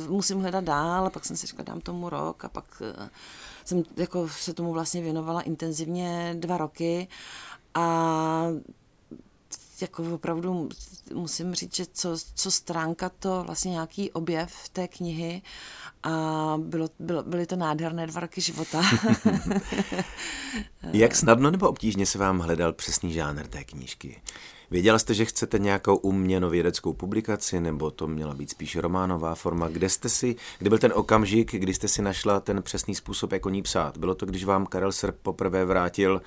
musím 0.09 0.41
hledat 0.41 0.65
dál, 0.65 1.07
a 1.07 1.11
pak 1.11 1.25
jsem 1.25 1.37
si 1.37 1.47
říkala, 1.47 1.65
dám 1.65 1.81
tomu 1.81 2.09
rok 2.09 2.45
a 2.45 2.49
pak 2.49 2.83
eh, 3.05 3.11
jsem 3.65 3.83
jako 3.97 4.29
se 4.29 4.55
tomu 4.55 4.73
vlastně 4.73 5.03
věnovala 5.03 5.41
intenzivně 5.41 6.35
dva 6.39 6.57
roky 6.57 7.09
a 7.75 8.47
jako 9.83 10.15
opravdu 10.15 10.69
musím 11.15 11.55
říct, 11.55 11.77
že 11.77 11.87
co, 11.93 12.17
co 12.35 12.51
stránka 12.51 13.09
to 13.09 13.45
vlastně 13.47 13.71
nějaký 13.71 14.11
objev 14.11 14.69
té 14.69 14.89
knihy 14.89 15.43
a 16.03 16.55
bylo, 16.59 16.89
bylo, 16.99 17.23
byly 17.23 17.47
to 17.47 17.57
nádherné 17.57 18.07
dva 18.07 18.21
roky 18.21 18.41
života. 18.41 18.83
Jak 20.93 21.17
snadno 21.17 21.51
nebo 21.51 21.69
obtížně 21.69 22.07
se 22.07 22.19
vám 22.19 22.39
hledal 22.39 22.73
přesný 22.73 23.13
žánr 23.13 23.47
té 23.47 23.65
knížky? 23.65 24.21
Věděla 24.71 24.99
jste, 24.99 25.15
že 25.15 25.25
chcete 25.25 25.59
nějakou 25.59 25.97
uměnovědeckou 25.97 26.93
publikaci, 26.93 27.61
nebo 27.61 27.91
to 27.91 28.07
měla 28.07 28.35
být 28.35 28.51
spíš 28.51 28.77
románová 28.77 29.35
forma? 29.35 29.69
Kde 29.69 29.89
jste 29.89 30.09
si, 30.09 30.37
kde 30.59 30.71
byl 30.71 30.79
ten 30.79 30.93
okamžik, 30.95 31.53
kdy 31.53 31.75
jste 31.75 31.89
si 31.89 32.03
našla 32.03 32.41
ten 32.41 32.63
přesný 32.63 32.95
způsob, 32.95 33.33
jak 33.33 33.47
o 33.47 33.51
ní 33.51 33.63
psát? 33.63 33.99
Bylo 33.99 34.15
to, 34.15 34.27
když 34.27 34.45
vám 34.45 34.67
Karel 34.67 34.93
Srp 34.93 35.17
poprvé 35.23 35.65
vrátil 35.65 36.23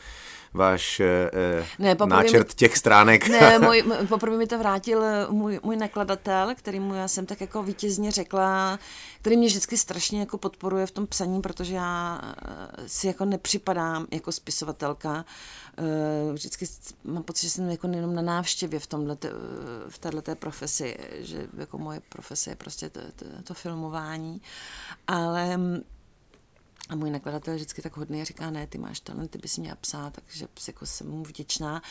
váš 0.54 1.00
eh, 1.00 1.66
ne, 1.80 1.96
náčrt 2.06 2.48
mi, 2.48 2.54
těch 2.56 2.78
stránek. 2.78 3.28
Ne, 3.28 3.60
můj, 3.66 3.84
poprvé 4.10 4.38
mi 4.38 4.48
to 4.48 4.58
vrátil 4.58 5.04
eh, 5.04 5.28
můj, 5.30 5.60
můj 5.64 5.76
nakladatel, 5.76 6.56
který 6.56 6.80
mu 6.80 6.94
já 6.94 7.08
jsem 7.08 7.26
tak 7.26 7.42
jako 7.42 7.64
vítězně 7.64 8.12
řekla, 8.12 8.80
který 9.22 9.38
mě 9.38 9.48
vždycky 9.48 9.78
strašně 9.78 10.20
jako 10.20 10.38
podporuje 10.38 10.86
v 10.86 10.92
tom 10.92 11.08
psaní, 11.08 11.42
protože 11.42 11.76
já 11.76 12.22
eh, 12.24 12.90
si 12.90 13.08
jako 13.08 13.26
nepřipadám 13.26 14.08
jako 14.12 14.32
spisovatelka. 14.32 15.26
Eh, 15.78 16.34
vždycky 16.34 16.66
mám 17.04 17.24
pocit, 17.24 17.44
že 17.44 17.50
jsem 17.50 17.70
jako 17.70 17.88
jenom 17.88 18.16
na 18.16 18.22
návštěvě 18.22 18.80
v, 18.80 18.88
tomhle, 18.88 19.18
v 19.90 19.98
této 20.00 20.36
profesi, 20.36 20.98
že 21.20 21.48
jako 21.58 21.78
moje 21.78 22.02
profese 22.10 22.50
je 22.50 22.56
prostě 22.56 22.90
to, 22.90 23.00
to, 23.16 23.26
to 23.44 23.54
filmování. 23.54 24.42
Ale 25.08 25.60
a 26.90 26.96
můj 26.96 27.12
nakladatel 27.12 27.56
vždycky 27.56 27.82
tak 27.82 27.98
hodný 27.98 28.22
a 28.22 28.24
říká, 28.24 28.50
ne, 28.50 28.68
ty 28.68 28.78
máš 28.78 29.00
talent, 29.00 29.32
ty 29.32 29.38
bys 29.38 29.58
měla 29.58 29.76
psát, 29.76 30.14
takže 30.26 30.48
jako 30.68 30.86
jsem 30.86 31.08
mu 31.10 31.24
vděčná. 31.24 31.82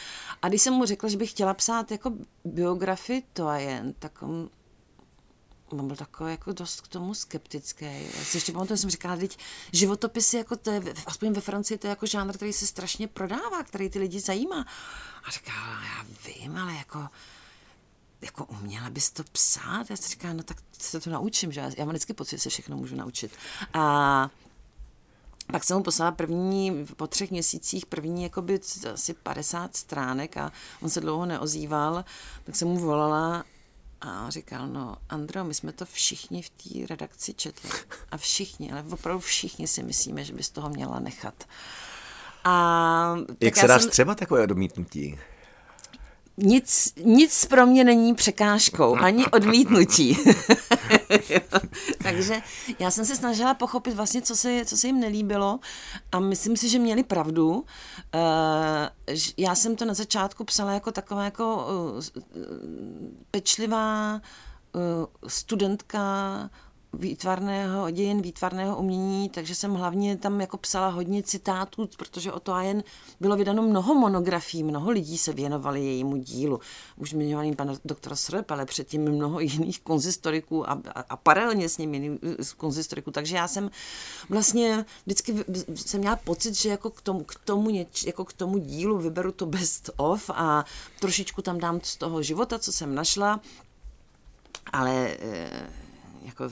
A 0.42 0.48
když 0.48 0.62
jsem 0.62 0.74
mu 0.74 0.85
řekla, 0.85 1.09
že 1.09 1.16
bych 1.16 1.31
chtěla 1.31 1.55
psát 1.55 1.90
jako 1.90 2.12
biografii, 2.44 3.22
to 3.33 3.46
a 3.46 3.57
jen, 3.57 3.94
tak 3.98 4.22
on, 4.22 4.50
on 5.68 5.87
byl 5.87 5.96
takový 5.96 6.31
jako 6.31 6.52
dost 6.52 6.81
k 6.81 6.88
tomu 6.88 7.14
skeptický. 7.14 7.85
Já 7.85 8.24
si 8.24 8.37
ještě 8.37 8.52
pamatuju, 8.52 8.76
jsem 8.76 8.90
říkala, 8.90 9.16
teď 9.16 9.38
životopisy, 9.72 10.37
jako 10.37 10.57
to 10.57 10.70
je, 10.70 10.83
aspoň 11.07 11.33
ve 11.33 11.40
Francii, 11.40 11.78
to 11.78 11.87
je 11.87 11.90
jako 11.90 12.07
žánr, 12.07 12.35
který 12.35 12.52
se 12.52 12.66
strašně 12.66 13.09
prodává, 13.09 13.62
který 13.62 13.90
ty 13.90 13.98
lidi 13.98 14.20
zajímá. 14.20 14.66
A 15.24 15.31
říká, 15.31 15.52
já 15.83 16.07
vím, 16.26 16.57
ale 16.57 16.74
jako 16.74 17.09
jako 18.22 18.44
uměla 18.44 18.90
bys 18.90 19.11
to 19.11 19.24
psát? 19.33 19.90
Já 19.90 19.96
si 19.96 20.09
říkám, 20.09 20.37
no 20.37 20.42
tak 20.42 20.57
se 20.78 21.00
to 21.00 21.11
naučím, 21.11 21.52
že 21.52 21.61
já, 21.61 21.70
já 21.76 21.85
mám 21.85 21.88
vždycky 21.88 22.12
pocit, 22.14 22.37
že 22.37 22.42
se 22.42 22.48
všechno 22.48 22.76
můžu 22.76 22.96
naučit. 22.96 23.33
A 23.74 24.31
pak 25.50 25.64
jsem 25.64 25.76
mu 25.76 25.83
poslala 25.83 26.12
první, 26.12 26.87
po 26.96 27.07
třech 27.07 27.31
měsících, 27.31 27.87
první 27.87 28.22
jakoby 28.22 28.61
asi 28.92 29.14
50 29.14 29.76
stránek 29.76 30.37
a 30.37 30.52
on 30.83 30.90
se 30.90 31.00
dlouho 31.00 31.26
neozýval, 31.26 32.05
tak 32.44 32.57
jsem 32.57 32.68
mu 32.68 32.78
volala 32.78 33.44
a 34.00 34.31
říkal, 34.31 34.68
no 34.68 34.96
Andro, 35.09 35.44
my 35.44 35.55
jsme 35.55 35.72
to 35.72 35.85
všichni 35.85 36.42
v 36.42 36.50
té 36.50 36.87
redakci 36.87 37.35
četli. 37.35 37.70
A 38.11 38.16
všichni, 38.16 38.72
ale 38.72 38.85
opravdu 38.90 39.20
všichni 39.20 39.66
si 39.66 39.83
myslíme, 39.83 40.24
že 40.24 40.33
bys 40.33 40.50
toho 40.50 40.68
měla 40.68 41.00
nechat. 41.00 41.44
A, 42.44 43.16
Jak 43.40 43.57
se 43.57 43.66
dá 43.66 43.78
jsem... 43.78 43.90
třeba 43.90 44.14
takové 44.14 44.42
odmítnutí? 44.42 45.18
Nic, 46.42 46.94
nic 47.05 47.46
pro 47.46 47.66
mě 47.66 47.85
není 47.85 48.14
překážkou, 48.14 48.96
ani 48.96 49.26
odmítnutí. 49.26 50.18
Takže 52.02 52.42
já 52.78 52.90
jsem 52.90 53.05
se 53.05 53.16
snažila 53.16 53.55
pochopit 53.55 53.94
vlastně, 53.94 54.22
co 54.22 54.37
se, 54.37 54.64
co 54.64 54.76
se 54.76 54.87
jim 54.87 55.00
nelíbilo 55.00 55.61
a 56.12 56.20
myslím 56.20 56.57
si, 56.57 56.68
že 56.68 56.78
měli 56.78 57.02
pravdu. 57.02 57.55
Uh, 57.55 57.64
já 59.37 59.55
jsem 59.55 59.76
to 59.76 59.85
na 59.85 59.94
začátku 59.94 60.44
psala 60.44 60.72
jako 60.72 60.92
taková 60.92 61.24
jako 61.24 61.57
uh, 61.57 62.22
pečlivá 63.31 64.14
uh, 64.14 64.81
studentka 65.26 66.00
výtvarného, 66.92 67.90
dějin 67.90 68.22
výtvarného 68.22 68.76
umění, 68.76 69.28
takže 69.28 69.55
jsem 69.55 69.74
hlavně 69.74 70.16
tam 70.16 70.40
jako 70.40 70.57
psala 70.57 70.88
hodně 70.88 71.22
citátů, 71.22 71.88
protože 71.96 72.33
o 72.33 72.40
to 72.40 72.52
a 72.52 72.62
jen 72.62 72.85
bylo 73.20 73.37
vydáno 73.37 73.62
mnoho 73.62 73.94
monografií, 73.94 74.62
mnoho 74.62 74.90
lidí 74.90 75.18
se 75.18 75.33
věnovali 75.33 75.85
jejímu 75.85 76.16
dílu. 76.16 76.61
Už 76.96 77.11
zmiňovaný 77.11 77.57
pan 77.57 77.76
doktor 77.85 78.16
Srep, 78.16 78.50
ale 78.50 78.66
předtím 78.66 79.02
mnoho 79.02 79.40
jiných 79.40 79.81
konzistoriků 79.81 80.70
a, 80.70 80.83
a, 80.94 81.00
a 81.00 81.16
paralelně 81.16 81.68
s 81.68 81.78
nimi 81.78 82.18
konzistoriků, 82.57 83.11
takže 83.11 83.37
já 83.37 83.48
jsem 83.48 83.70
vlastně 84.28 84.85
vždycky 85.07 85.44
jsem 85.74 86.00
měla 86.00 86.16
pocit, 86.16 86.55
že 86.55 86.68
jako 86.68 86.90
k 86.90 87.00
tomu, 87.00 87.24
k 87.24 87.35
tomu, 87.44 87.70
něč, 87.70 88.05
jako 88.05 88.24
k 88.24 88.33
tomu 88.33 88.59
dílu 88.59 88.98
vyberu 88.98 89.33
to 89.33 89.46
best 89.46 89.90
of 89.96 90.31
a 90.35 90.64
trošičku 91.00 91.42
tam 91.42 91.59
dám 91.59 91.81
z 91.83 91.96
toho 91.96 92.22
života, 92.22 92.59
co 92.59 92.72
jsem 92.72 92.94
našla, 92.94 93.40
ale 94.72 95.16
e, 95.20 95.50
jako 96.24 96.44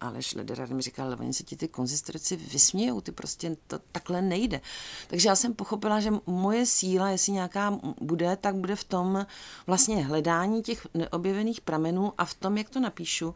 Aleš 0.00 0.34
Lederer 0.34 0.74
mi 0.74 0.82
říkal, 0.82 1.06
ale 1.06 1.16
oni 1.16 1.34
se 1.34 1.42
ti 1.42 1.56
ty 1.56 1.68
konzistorici 1.68 2.36
vysmějou, 2.36 3.00
ty 3.00 3.12
prostě 3.12 3.56
to 3.66 3.78
takhle 3.92 4.22
nejde. 4.22 4.60
Takže 5.08 5.28
já 5.28 5.36
jsem 5.36 5.54
pochopila, 5.54 6.00
že 6.00 6.10
moje 6.26 6.66
síla, 6.66 7.10
jestli 7.10 7.32
nějaká 7.32 7.78
bude, 8.00 8.36
tak 8.36 8.56
bude 8.56 8.76
v 8.76 8.84
tom 8.84 9.26
vlastně 9.66 10.06
hledání 10.06 10.62
těch 10.62 10.86
neobjevených 10.94 11.60
pramenů 11.60 12.12
a 12.18 12.24
v 12.24 12.34
tom, 12.34 12.56
jak 12.58 12.68
to 12.68 12.80
napíšu. 12.80 13.34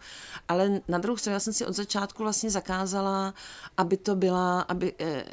Ale 0.48 0.80
na 0.88 0.98
druhou 0.98 1.16
stranu 1.16 1.34
já 1.34 1.40
jsem 1.40 1.52
si 1.52 1.66
od 1.66 1.74
začátku 1.74 2.22
vlastně 2.22 2.50
zakázala, 2.50 3.34
aby 3.76 3.96
to 3.96 4.16
byla, 4.16 4.60
aby, 4.60 4.94
eh, 4.98 5.24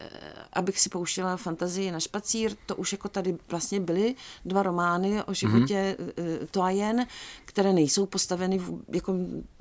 abych 0.53 0.79
si 0.79 0.89
pouštěla 0.89 1.37
fantazii 1.37 1.91
na 1.91 1.99
špacír. 1.99 2.55
To 2.65 2.75
už 2.75 2.91
jako 2.91 3.09
tady 3.09 3.37
vlastně 3.49 3.79
byly 3.79 4.15
dva 4.45 4.63
romány 4.63 5.23
o 5.23 5.33
životě 5.33 5.97
mm-hmm. 5.99 6.47
to 6.51 6.61
a 6.61 6.69
jen, 6.69 7.07
které 7.45 7.73
nejsou 7.73 8.05
postaveny 8.05 8.57
v, 8.57 8.81
jako 8.93 9.13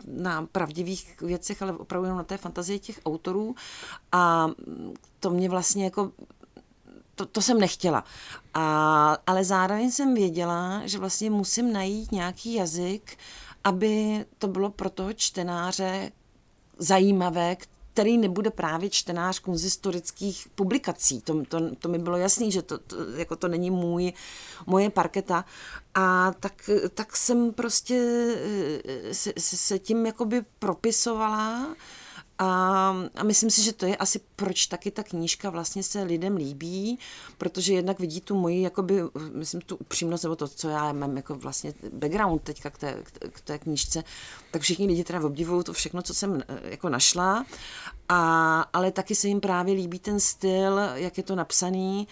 na 0.06 0.46
pravdivých 0.78 1.20
věcech, 1.20 1.62
ale 1.62 1.72
opravdu 1.72 2.04
jenom 2.04 2.18
na 2.18 2.24
té 2.24 2.36
fantazii 2.36 2.78
těch 2.78 3.00
autorů. 3.04 3.54
A 4.12 4.48
to 5.20 5.30
mě 5.30 5.48
vlastně 5.48 5.84
jako 5.84 6.12
to, 7.14 7.26
to 7.26 7.42
jsem 7.42 7.60
nechtěla. 7.60 8.04
A, 8.54 9.16
ale 9.26 9.44
zároveň 9.44 9.90
jsem 9.90 10.14
věděla, 10.14 10.82
že 10.84 10.98
vlastně 10.98 11.30
musím 11.30 11.72
najít 11.72 12.12
nějaký 12.12 12.54
jazyk, 12.54 13.18
aby 13.64 14.24
to 14.38 14.48
bylo 14.48 14.70
pro 14.70 14.90
toho 14.90 15.12
čtenáře 15.12 16.12
zajímavé, 16.78 17.56
který 17.98 18.18
nebude 18.18 18.50
právě 18.50 18.90
čtenář 18.90 19.38
konzistorických 19.38 20.46
publikací. 20.54 21.20
To, 21.20 21.42
to, 21.48 21.76
to 21.76 21.88
mi 21.88 21.98
bylo 21.98 22.16
jasný, 22.16 22.52
že 22.52 22.62
to, 22.62 22.78
to, 22.78 22.96
jako 23.16 23.36
to 23.36 23.48
není 23.48 23.70
můj, 23.70 24.12
moje 24.66 24.90
parketa. 24.90 25.44
A 25.94 26.32
tak, 26.40 26.70
tak 26.94 27.16
jsem 27.16 27.52
prostě 27.52 27.94
eh, 28.84 29.14
se, 29.14 29.32
se 29.38 29.78
tím 29.78 30.06
jakoby 30.06 30.44
propisovala 30.58 31.76
a, 32.38 32.94
a 33.14 33.22
myslím 33.22 33.50
si, 33.50 33.62
že 33.62 33.72
to 33.72 33.86
je 33.86 33.96
asi 33.96 34.20
proč 34.36 34.66
taky 34.66 34.90
ta 34.90 35.02
knížka 35.02 35.50
vlastně 35.50 35.82
se 35.82 36.02
lidem 36.02 36.36
líbí, 36.36 36.98
protože 37.38 37.72
jednak 37.74 38.00
vidí 38.00 38.20
tu 38.20 38.34
moji, 38.34 38.62
jakoby, 38.62 39.02
myslím, 39.32 39.60
tu 39.60 39.76
upřímnost, 39.76 40.24
nebo 40.24 40.36
to, 40.36 40.48
co 40.48 40.68
já 40.68 40.92
mám 40.92 41.16
jako 41.16 41.34
vlastně 41.34 41.74
background 41.92 42.42
teďka 42.42 42.70
k 42.70 42.78
té, 42.78 43.02
k 43.30 43.40
té 43.40 43.58
knížce, 43.58 44.04
tak 44.50 44.62
všichni 44.62 44.86
lidi 44.86 45.04
teda 45.04 45.20
obdivují 45.20 45.64
to 45.64 45.72
všechno, 45.72 46.02
co 46.02 46.14
jsem 46.14 46.42
eh, 46.48 46.60
jako 46.62 46.88
našla, 46.88 47.46
a, 48.08 48.60
ale 48.72 48.92
taky 48.92 49.14
se 49.14 49.28
jim 49.28 49.40
právě 49.40 49.74
líbí 49.74 49.98
ten 49.98 50.20
styl, 50.20 50.80
jak 50.94 51.16
je 51.16 51.22
to 51.22 51.36
napsaný, 51.36 52.08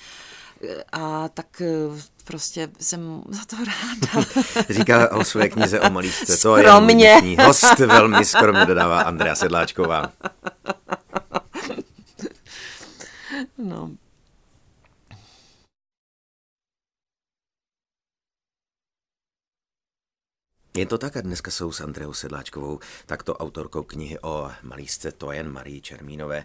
A 0.93 1.29
tak 1.29 1.61
eh, 1.61 2.03
prostě 2.25 2.69
jsem 2.81 3.23
za 3.29 3.41
to 3.47 3.57
ráda. 3.57 4.27
Říká 4.71 5.13
o 5.13 5.25
své 5.25 5.49
knize 5.49 5.81
o 5.81 5.91
malířce. 5.91 6.37
To 6.37 6.57
je 6.57 6.81
můj 6.81 7.37
host, 7.37 7.79
velmi 7.79 8.25
skromně 8.25 8.67
dodává 8.67 9.01
Andrea 9.01 9.35
Sedláčková. 9.35 10.13
No, 13.59 13.91
Je 20.77 20.87
to 20.87 20.99
tak 20.99 21.17
a 21.17 21.21
dneska 21.21 21.51
jsou 21.51 21.73
s 21.73 21.81
Andreou 21.81 22.13
Sedláčkovou 22.13 22.81
takto 23.07 23.37
autorkou 23.37 23.83
knihy 23.83 24.19
o 24.23 24.51
malířce 24.63 25.13
Tojen 25.13 25.53
Marii 25.53 25.81
Čermínové. 25.81 26.45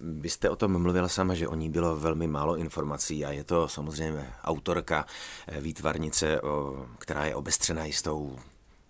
Vy 0.00 0.30
jste 0.30 0.50
o 0.50 0.56
tom 0.56 0.82
mluvila 0.82 1.08
sama, 1.08 1.34
že 1.34 1.48
o 1.48 1.54
ní 1.54 1.70
bylo 1.70 1.96
velmi 1.96 2.26
málo 2.26 2.56
informací 2.56 3.24
a 3.24 3.30
je 3.30 3.44
to 3.44 3.68
samozřejmě 3.68 4.32
autorka 4.44 5.06
eh, 5.46 5.60
výtvarnice, 5.60 6.40
která 6.98 7.24
je 7.24 7.34
obestřená 7.34 7.84
jistou 7.84 8.38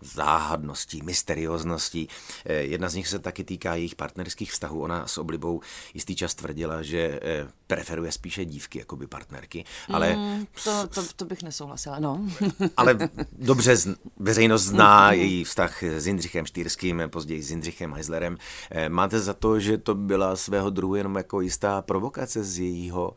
záhadností, 0.02 1.02
mysteriózností. 1.02 2.08
Eh, 2.44 2.54
jedna 2.54 2.88
z 2.88 2.94
nich 2.94 3.08
se 3.08 3.18
taky 3.18 3.44
týká 3.44 3.74
jejich 3.74 3.94
partnerských 3.94 4.52
vztahů. 4.52 4.82
Ona 4.82 5.06
s 5.06 5.18
oblibou 5.18 5.60
jistý 5.94 6.16
čas 6.16 6.34
tvrdila, 6.34 6.82
že 6.82 7.20
eh, 7.22 7.48
preferuje 7.66 8.12
spíše 8.12 8.44
dívky 8.44 8.78
jako 8.78 8.96
by 8.96 9.06
partnerky, 9.06 9.64
ale... 9.88 10.16
Mm, 10.16 10.46
to, 10.64 10.86
to, 10.86 11.02
to 11.16 11.24
bych 11.24 11.42
nesouhlasila, 11.42 11.98
no. 11.98 12.26
ale 12.76 12.98
dobře 13.32 13.76
veřejnost 14.18 14.62
zná 14.62 15.12
její 15.22 15.44
vztah 15.44 15.82
s 15.82 16.06
Jindřichem 16.06 16.46
Štýrským, 16.46 17.02
později 17.06 17.42
s 17.42 17.50
Jindřichem 17.50 17.92
Heislerem. 17.92 18.36
Eh, 18.70 18.88
máte 18.88 19.20
za 19.20 19.34
to, 19.34 19.60
že 19.60 19.78
to 19.78 19.94
byla 19.94 20.36
svého 20.36 20.70
druhu 20.70 20.94
jenom 20.94 21.16
jako 21.16 21.40
jistá 21.40 21.82
provokace 21.82 22.44
z 22.44 22.58
jejího 22.58 23.14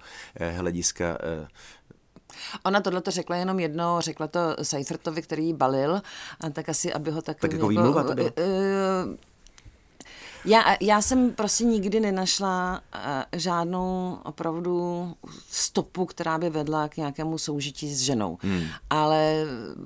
hlediska 0.56 1.18
Ona 2.64 2.82
tohle 2.82 3.02
to 3.02 3.12
řekla 3.12 3.36
jenom 3.36 3.60
jedno, 3.60 4.02
řekla 4.02 4.28
to 4.28 4.40
Seifertovi, 4.62 5.22
který 5.22 5.46
ji 5.46 5.54
balil, 5.54 6.02
a 6.40 6.50
tak 6.50 6.70
asi, 6.70 6.94
aby 6.94 7.12
ho 7.12 7.22
tak... 7.22 7.40
Tak 7.40 7.52
jako, 7.52 7.56
jako 7.56 7.68
výmluva 7.68 8.04
to 8.04 8.16
bylo. 8.16 8.28
Uh, 8.28 9.16
já, 10.46 10.76
já 10.82 11.02
jsem 11.02 11.32
prostě 11.32 11.64
nikdy 11.64 12.00
nenašla 12.00 12.82
uh, 12.96 13.02
žádnou 13.40 14.18
opravdu 14.24 15.14
stopu, 15.50 16.06
která 16.06 16.38
by 16.38 16.50
vedla 16.50 16.88
k 16.88 16.98
nějakému 16.98 17.38
soužití 17.38 17.96
s 17.96 18.02
ženou. 18.02 18.38
Hmm. 18.42 18.64
Ale 18.90 19.46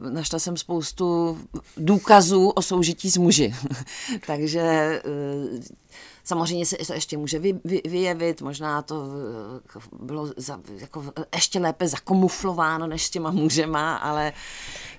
našla 0.09 0.39
jsem 0.39 0.57
spoustu 0.57 1.37
důkazů 1.77 2.49
o 2.49 2.61
soužití 2.61 3.11
s 3.11 3.17
muži. 3.17 3.55
Takže 4.27 5.01
Samozřejmě 6.29 6.65
se 6.65 6.77
to 6.87 6.93
ještě 6.93 7.17
může 7.17 7.39
vy, 7.39 7.59
vy, 7.63 7.81
vyjevit, 7.85 8.41
možná 8.41 8.81
to 8.81 9.07
eh, 9.75 9.79
bylo 10.01 10.27
za, 10.37 10.59
jako 10.77 11.03
ještě 11.35 11.59
lépe 11.59 11.87
zakomuflováno 11.87 12.87
než 12.87 13.05
s 13.05 13.09
těma 13.09 13.31
mužema, 13.31 13.95
ale 13.95 14.33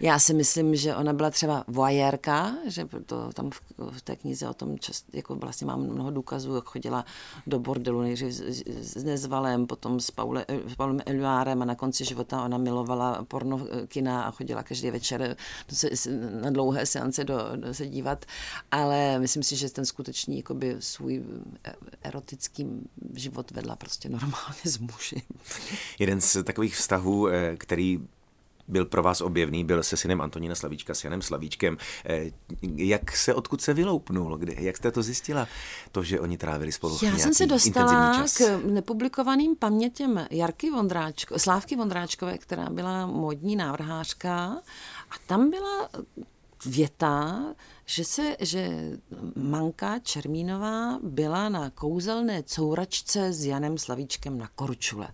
já 0.01 0.19
si 0.19 0.35
myslím, 0.35 0.77
že 0.77 0.97
ona 0.97 1.13
byla 1.13 1.31
třeba 1.31 1.65
voyérka, 1.69 2.55
že 2.67 2.89
to 3.07 3.33
tam 3.33 3.51
v, 3.51 3.61
v 3.91 4.03
té 4.03 4.17
knize 4.17 4.49
o 4.49 4.55
tom 4.55 4.79
čas, 4.79 5.03
jako 5.13 5.35
vlastně 5.35 5.67
mám 5.67 5.81
mnoho 5.81 6.11
důkazů, 6.11 6.55
jak 6.55 6.65
chodila 6.65 7.05
do 7.47 7.59
bordelu 7.59 8.01
nejdřív 8.01 8.33
s, 8.33 8.63
s 8.67 9.05
Nezvalem, 9.05 9.67
potom 9.67 10.01
s, 10.01 10.11
Paule, 10.11 10.45
s 10.49 10.75
Paulem 10.75 11.01
Eluárem 11.07 11.63
a 11.63 11.65
na 11.65 11.75
konci 11.75 12.05
života 12.05 12.45
ona 12.45 12.59
milovala 12.59 13.25
porno 13.29 13.67
kina 13.87 14.23
a 14.23 14.31
chodila 14.31 14.63
každý 14.63 14.91
večer 14.91 15.37
na 16.43 16.51
dlouhé 16.51 16.87
seance 16.87 17.25
do, 17.25 17.39
do, 17.57 17.75
se 17.75 17.87
dívat, 17.87 18.25
ale 18.71 19.19
myslím 19.19 19.43
si, 19.43 19.57
že 19.57 19.71
ten 19.71 19.85
skutečný 19.85 20.37
jakoby, 20.37 20.77
svůj 20.79 21.20
erotický 22.03 22.67
život 23.15 23.51
vedla 23.51 23.77
prostě 23.77 24.09
normálně 24.09 24.65
s 24.65 24.79
muži. 24.79 25.23
Jeden 25.99 26.21
z 26.21 26.45
takových 26.45 26.77
vztahů, 26.77 27.29
eh, 27.29 27.57
který 27.57 28.01
byl 28.71 28.85
pro 28.85 29.03
vás 29.03 29.21
objevný, 29.21 29.65
byl 29.65 29.83
se 29.83 29.97
synem 29.97 30.21
Antonína 30.21 30.55
Slavíčka, 30.55 30.95
s 30.95 31.05
Janem 31.05 31.23
Slavíčkem. 31.23 31.77
Eh, 32.05 32.31
jak 32.77 33.17
se, 33.17 33.35
odkud 33.35 33.61
se 33.61 33.75
vyloupnul? 33.75 34.37
Kdy, 34.37 34.57
jak 34.59 34.77
jste 34.77 34.91
to 34.91 35.03
zjistila, 35.03 35.49
to, 35.93 36.03
že 36.03 36.21
oni 36.21 36.39
trávili 36.39 36.73
spolu 36.73 36.99
Já 37.03 37.19
jsem 37.19 37.35
se 37.35 37.47
dostala 37.47 38.25
k 38.37 38.61
nepublikovaným 38.65 39.57
pamětěm 39.57 40.27
Jarky 40.31 40.71
Vondráčko, 40.71 41.39
Slávky 41.39 41.77
Vondráčkové, 41.77 42.39
která 42.39 42.71
byla 42.71 43.07
modní 43.07 43.57
návrhářka 43.57 44.47
a 45.11 45.15
tam 45.27 45.51
byla 45.51 45.89
věta, 46.67 47.55
že, 47.87 48.05
se, 48.05 48.37
že 48.41 48.71
Manka 49.37 49.99
Čermínová 49.99 50.99
byla 51.03 51.49
na 51.49 51.71
kouzelné 51.71 52.43
couračce 52.43 53.33
s 53.33 53.45
Janem 53.45 53.79
Slavíčkem 53.79 54.39
na 54.39 54.49
Korčule. 54.49 55.09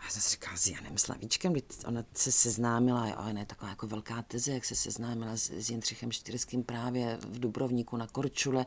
A 0.00 0.04
já 0.04 0.10
jsem 0.10 0.22
si 0.22 0.30
říkala, 0.30 0.56
s 0.56 0.66
Janem 0.66 0.98
Slavíčkem, 0.98 1.54
ona 1.86 2.04
se 2.14 2.32
seznámila, 2.32 3.06
jo, 3.08 3.32
ne 3.32 3.46
taková 3.46 3.70
jako 3.70 3.86
velká 3.86 4.22
teze, 4.22 4.52
jak 4.52 4.64
se 4.64 4.74
seznámila 4.74 5.36
s, 5.36 5.50
s 5.50 5.70
Jindřichem 5.70 6.12
Štyrským 6.12 6.64
právě 6.64 7.18
v 7.28 7.40
Dubrovníku 7.40 7.96
na 7.96 8.06
Korčule, 8.06 8.66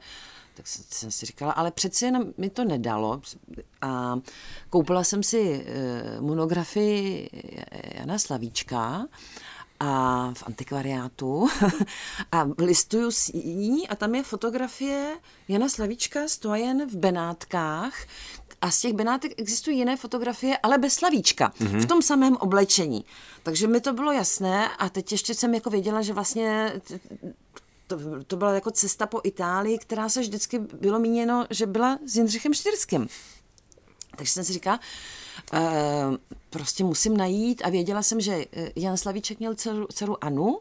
tak 0.54 0.68
jsem 0.68 1.12
si 1.12 1.26
říkala, 1.26 1.52
ale 1.52 1.72
přeci 1.72 2.06
jen 2.06 2.34
mi 2.38 2.50
to 2.50 2.64
nedalo 2.64 3.22
a 3.82 4.20
koupila 4.70 5.04
jsem 5.04 5.24
si 5.24 5.66
eh, 5.66 6.22
monografii 6.22 7.30
Jana 7.96 8.20
Slavíčka 8.20 9.08
a 9.80 10.32
v 10.34 10.44
antikvariátu 10.48 11.48
a 12.32 12.48
listuju 12.58 13.12
s 13.12 13.34
ní 13.34 13.88
a 13.88 13.96
tam 13.96 14.16
je 14.16 14.24
fotografie 14.24 15.18
Jana 15.48 15.70
Slavíčka 15.70 16.28
stojen 16.28 16.88
v 16.88 16.96
Benátkách 16.96 17.94
a 18.62 18.72
z 18.72 18.80
těch 18.80 18.94
Benátek 18.94 19.32
existují 19.38 19.78
jiné 19.78 19.98
fotografie, 19.98 20.58
ale 20.58 20.78
bez 20.78 20.94
Slavíčka, 20.94 21.54
mm-hmm. 21.60 21.82
v 21.82 21.86
tom 21.86 22.02
samém 22.02 22.36
oblečení. 22.36 23.06
Takže 23.44 23.68
mi 23.68 23.82
to 23.82 23.94
bylo 23.94 24.12
jasné 24.12 24.70
a 24.70 24.90
teď 24.90 25.12
ještě 25.12 25.34
jsem 25.34 25.54
jako 25.54 25.70
věděla, 25.70 26.02
že 26.02 26.14
vlastně 26.14 26.74
to, 27.88 28.00
to 28.28 28.38
byla 28.38 28.54
jako 28.54 28.72
cesta 28.72 29.06
po 29.06 29.22
Itálii, 29.24 29.78
která 29.78 30.10
se 30.10 30.20
vždycky 30.20 30.60
bylo 30.60 31.00
míněno, 31.00 31.46
že 31.50 31.66
byla 31.66 32.00
s 32.06 32.16
Jindřichem 32.16 32.54
Štyrským. 32.54 33.08
Takže 34.16 34.32
jsem 34.32 34.44
si 34.44 34.54
říkala, 34.54 34.80
prostě 36.50 36.84
musím 36.84 37.18
najít 37.18 37.62
a 37.66 37.70
věděla 37.70 38.04
jsem, 38.04 38.22
že 38.22 38.46
eh, 38.54 38.72
Jan 38.76 38.98
Slavíček 38.98 39.40
měl 39.40 39.56
dceru, 39.56 39.88
dceru 39.94 40.24
Anu, 40.24 40.46
uh, 40.48 40.60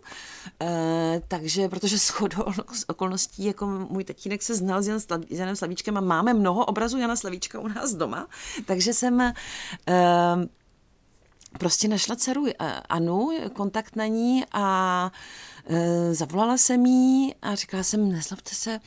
takže 1.28 1.68
protože 1.68 1.98
shodou 1.98 2.44
okolností, 2.88 3.44
jako 3.44 3.66
můj 3.66 4.04
tatínek 4.04 4.42
se 4.42 4.54
znal 4.54 4.82
s, 4.82 4.86
Jan, 4.86 5.00
s 5.00 5.06
Janem 5.30 5.56
Slavíčkem 5.56 5.96
a 5.96 6.00
máme 6.00 6.34
mnoho 6.34 6.64
obrazů 6.64 6.98
Jana 6.98 7.16
Slavíčka 7.16 7.60
u 7.60 7.68
nás 7.68 7.94
doma, 7.94 8.26
takže 8.66 8.94
jsem 8.94 9.32
prostě 11.58 11.88
našla 11.88 12.16
dceru 12.16 12.46
Anu, 12.88 13.30
kontakt 13.52 13.96
na 13.96 14.06
ní 14.06 14.44
a 14.52 15.10
zavolala 16.12 16.58
jsem 16.58 16.86
jí 16.86 17.34
a 17.42 17.54
říkala 17.54 17.82
jsem, 17.82 18.12
nezlobte 18.12 18.54
se, 18.54 18.80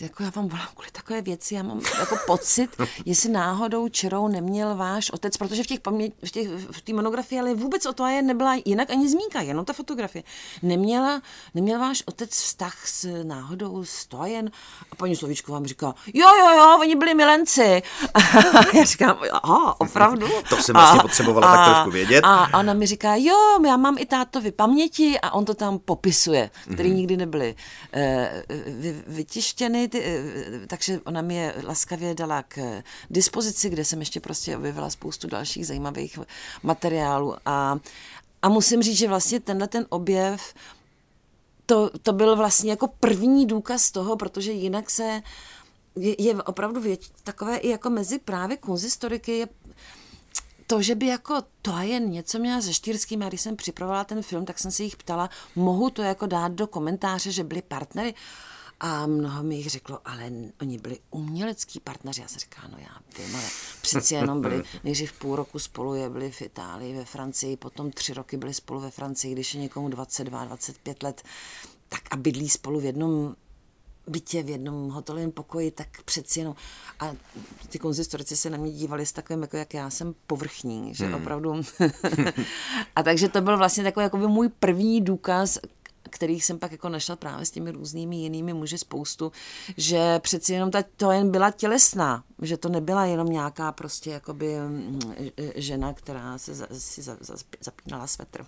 jako 0.00 0.22
já 0.22 0.30
vám 0.30 0.48
volám 0.48 0.68
kvůli 0.74 0.90
takové 0.92 1.22
věci, 1.22 1.54
já 1.54 1.62
mám 1.62 1.80
jako 1.98 2.16
pocit, 2.26 2.70
jestli 3.04 3.30
náhodou 3.30 3.88
čerou 3.88 4.28
neměl 4.28 4.76
váš 4.76 5.10
otec, 5.10 5.36
protože 5.36 5.62
v 5.62 5.66
těch 5.66 5.80
paměť, 5.80 6.12
v, 6.24 6.30
těch, 6.30 6.48
v 6.48 6.80
té 6.80 6.92
monografii, 6.92 7.40
ale 7.40 7.54
vůbec 7.54 7.86
o 7.86 7.92
to 7.92 8.06
je 8.06 8.22
nebyla 8.22 8.54
jinak 8.64 8.90
ani 8.90 9.08
zmínka, 9.08 9.40
jenom 9.40 9.64
ta 9.64 9.72
fotografie. 9.72 10.22
Neměla, 10.62 11.22
neměl 11.54 11.78
váš 11.78 12.02
otec 12.06 12.30
vztah 12.30 12.86
s 12.86 13.22
náhodou 13.22 13.84
s 13.84 14.06
Tojen? 14.06 14.50
A 14.92 14.94
paní 14.96 15.16
Slovíčko 15.16 15.52
vám 15.52 15.66
říká, 15.66 15.94
jo, 16.14 16.28
jo, 16.38 16.50
jo, 16.56 16.78
oni 16.80 16.96
byli 16.96 17.14
milenci. 17.14 17.82
A 18.14 18.76
já 18.76 18.84
říkám, 18.84 19.18
aha, 19.42 19.80
opravdu? 19.80 20.28
to 20.48 20.56
jsem 20.56 20.72
vlastně 20.72 21.00
a, 21.00 21.02
potřebovala 21.02 21.52
a, 21.52 21.56
tak 21.56 21.74
trošku 21.74 21.90
vědět. 21.90 22.24
A 22.24 22.58
ona 22.58 22.74
mi 22.74 22.86
říká, 22.86 23.14
jo, 23.16 23.36
já 23.66 23.76
mám 23.76 23.98
i 23.98 24.06
tátovi 24.06 24.52
paměti 24.52 25.20
a 25.20 25.30
on 25.30 25.44
to 25.44 25.54
tam 25.54 25.78
popisuje, 25.78 26.50
který 26.72 26.90
mm-hmm. 26.90 26.94
nikdy 26.94 27.16
nebyly 27.16 27.54
uh, 27.96 28.00
vy, 28.80 29.02
vytištěny 29.06 29.81
ty, 29.88 30.02
eh, 30.04 30.66
takže 30.66 31.00
ona 31.04 31.22
mi 31.22 31.34
je 31.34 31.54
laskavě 31.62 32.14
dala 32.14 32.42
k 32.42 32.82
dispozici, 33.10 33.70
kde 33.70 33.84
jsem 33.84 34.00
ještě 34.00 34.20
prostě 34.20 34.56
objevila 34.56 34.90
spoustu 34.90 35.28
dalších 35.28 35.66
zajímavých 35.66 36.18
materiálů 36.62 37.34
a, 37.46 37.78
a 38.42 38.48
musím 38.48 38.82
říct, 38.82 38.98
že 38.98 39.08
vlastně 39.08 39.40
tenhle 39.40 39.68
ten 39.68 39.86
objev 39.88 40.54
to, 41.66 41.90
to 42.02 42.12
byl 42.12 42.36
vlastně 42.36 42.70
jako 42.70 42.88
první 42.88 43.46
důkaz 43.46 43.90
toho, 43.90 44.16
protože 44.16 44.52
jinak 44.52 44.90
se 44.90 45.22
je, 45.96 46.22
je 46.22 46.34
opravdu 46.42 46.80
věč, 46.80 47.10
takové 47.24 47.56
i 47.56 47.68
jako 47.68 47.90
mezi 47.90 48.18
právě 48.18 48.56
konzistoriky 48.56 49.38
je 49.38 49.48
to, 50.66 50.82
že 50.82 50.94
by 50.94 51.06
jako 51.06 51.42
to 51.62 51.78
jen 51.78 52.10
něco 52.10 52.38
měla 52.38 52.60
se 52.60 52.72
Štýrským, 52.74 53.22
a 53.22 53.28
když 53.28 53.40
jsem 53.40 53.56
připravovala 53.56 54.04
ten 54.04 54.22
film, 54.22 54.44
tak 54.44 54.58
jsem 54.58 54.70
se 54.70 54.82
jich 54.82 54.96
ptala, 54.96 55.30
mohu 55.56 55.90
to 55.90 56.02
jako 56.02 56.26
dát 56.26 56.52
do 56.52 56.66
komentáře, 56.66 57.32
že 57.32 57.44
byli 57.44 57.62
partnery? 57.62 58.14
A 58.84 59.06
mnoho 59.06 59.42
mi 59.42 59.56
jich 59.56 59.70
řeklo, 59.70 59.98
ale 60.04 60.30
oni 60.60 60.78
byli 60.78 60.98
umělecký 61.10 61.80
partneři. 61.80 62.20
Já 62.20 62.28
jsem 62.28 62.38
říkala, 62.38 62.68
no 62.68 62.78
já 62.78 63.24
vím, 63.24 63.36
ale 63.36 63.44
přeci 63.82 64.14
jenom 64.14 64.40
byli 64.40 64.62
nejdřív 64.84 65.12
půl 65.12 65.36
roku 65.36 65.58
spolu, 65.58 65.94
je 65.94 66.10
byli 66.10 66.30
v 66.30 66.42
Itálii, 66.42 66.96
ve 66.96 67.04
Francii, 67.04 67.56
potom 67.56 67.90
tři 67.90 68.14
roky 68.14 68.36
byli 68.36 68.54
spolu 68.54 68.80
ve 68.80 68.90
Francii, 68.90 69.32
když 69.32 69.54
je 69.54 69.60
někomu 69.60 69.88
22, 69.88 70.44
25 70.44 71.02
let, 71.02 71.22
tak 71.88 72.02
a 72.10 72.16
bydlí 72.16 72.48
spolu 72.48 72.80
v 72.80 72.84
jednom 72.84 73.34
bytě 74.06 74.42
v 74.42 74.50
jednom 74.50 74.90
hotelovém 74.90 75.32
pokoji, 75.32 75.70
tak 75.70 76.02
přeci 76.04 76.40
jenom. 76.40 76.54
A 77.00 77.12
ty 77.68 77.78
konzistorici 77.78 78.36
se 78.36 78.50
na 78.50 78.58
mě 78.58 78.72
dívali 78.72 79.06
s 79.06 79.12
takovým, 79.12 79.42
jako 79.42 79.56
jak 79.56 79.74
já 79.74 79.90
jsem 79.90 80.14
povrchní, 80.26 80.94
že 80.94 81.06
hmm. 81.06 81.14
opravdu. 81.14 81.54
a 82.96 83.02
takže 83.02 83.28
to 83.28 83.40
byl 83.40 83.58
vlastně 83.58 83.84
takový 83.84 84.04
jako 84.04 84.16
můj 84.16 84.48
první 84.48 85.00
důkaz, 85.00 85.58
kterých 86.12 86.44
jsem 86.44 86.58
pak 86.58 86.72
jako 86.72 86.88
našla 86.88 87.16
právě 87.16 87.46
s 87.46 87.50
těmi 87.50 87.70
různými 87.70 88.16
jinými 88.16 88.52
muži 88.52 88.78
spoustu, 88.78 89.32
že 89.76 90.18
přeci 90.18 90.52
jenom 90.52 90.70
ta, 90.70 90.84
to 90.96 91.10
jen 91.10 91.30
byla 91.30 91.50
tělesná, 91.50 92.24
že 92.42 92.56
to 92.56 92.68
nebyla 92.68 93.04
jenom 93.04 93.28
nějaká 93.28 93.72
prostě 93.72 94.10
jakoby 94.10 94.60
mm, 94.60 95.00
žena, 95.54 95.92
která 95.92 96.38
se 96.38 96.54
za, 96.54 96.66
si 96.72 97.02
za, 97.02 97.16
za, 97.20 97.34
zapínala 97.60 98.06
svetr. 98.06 98.44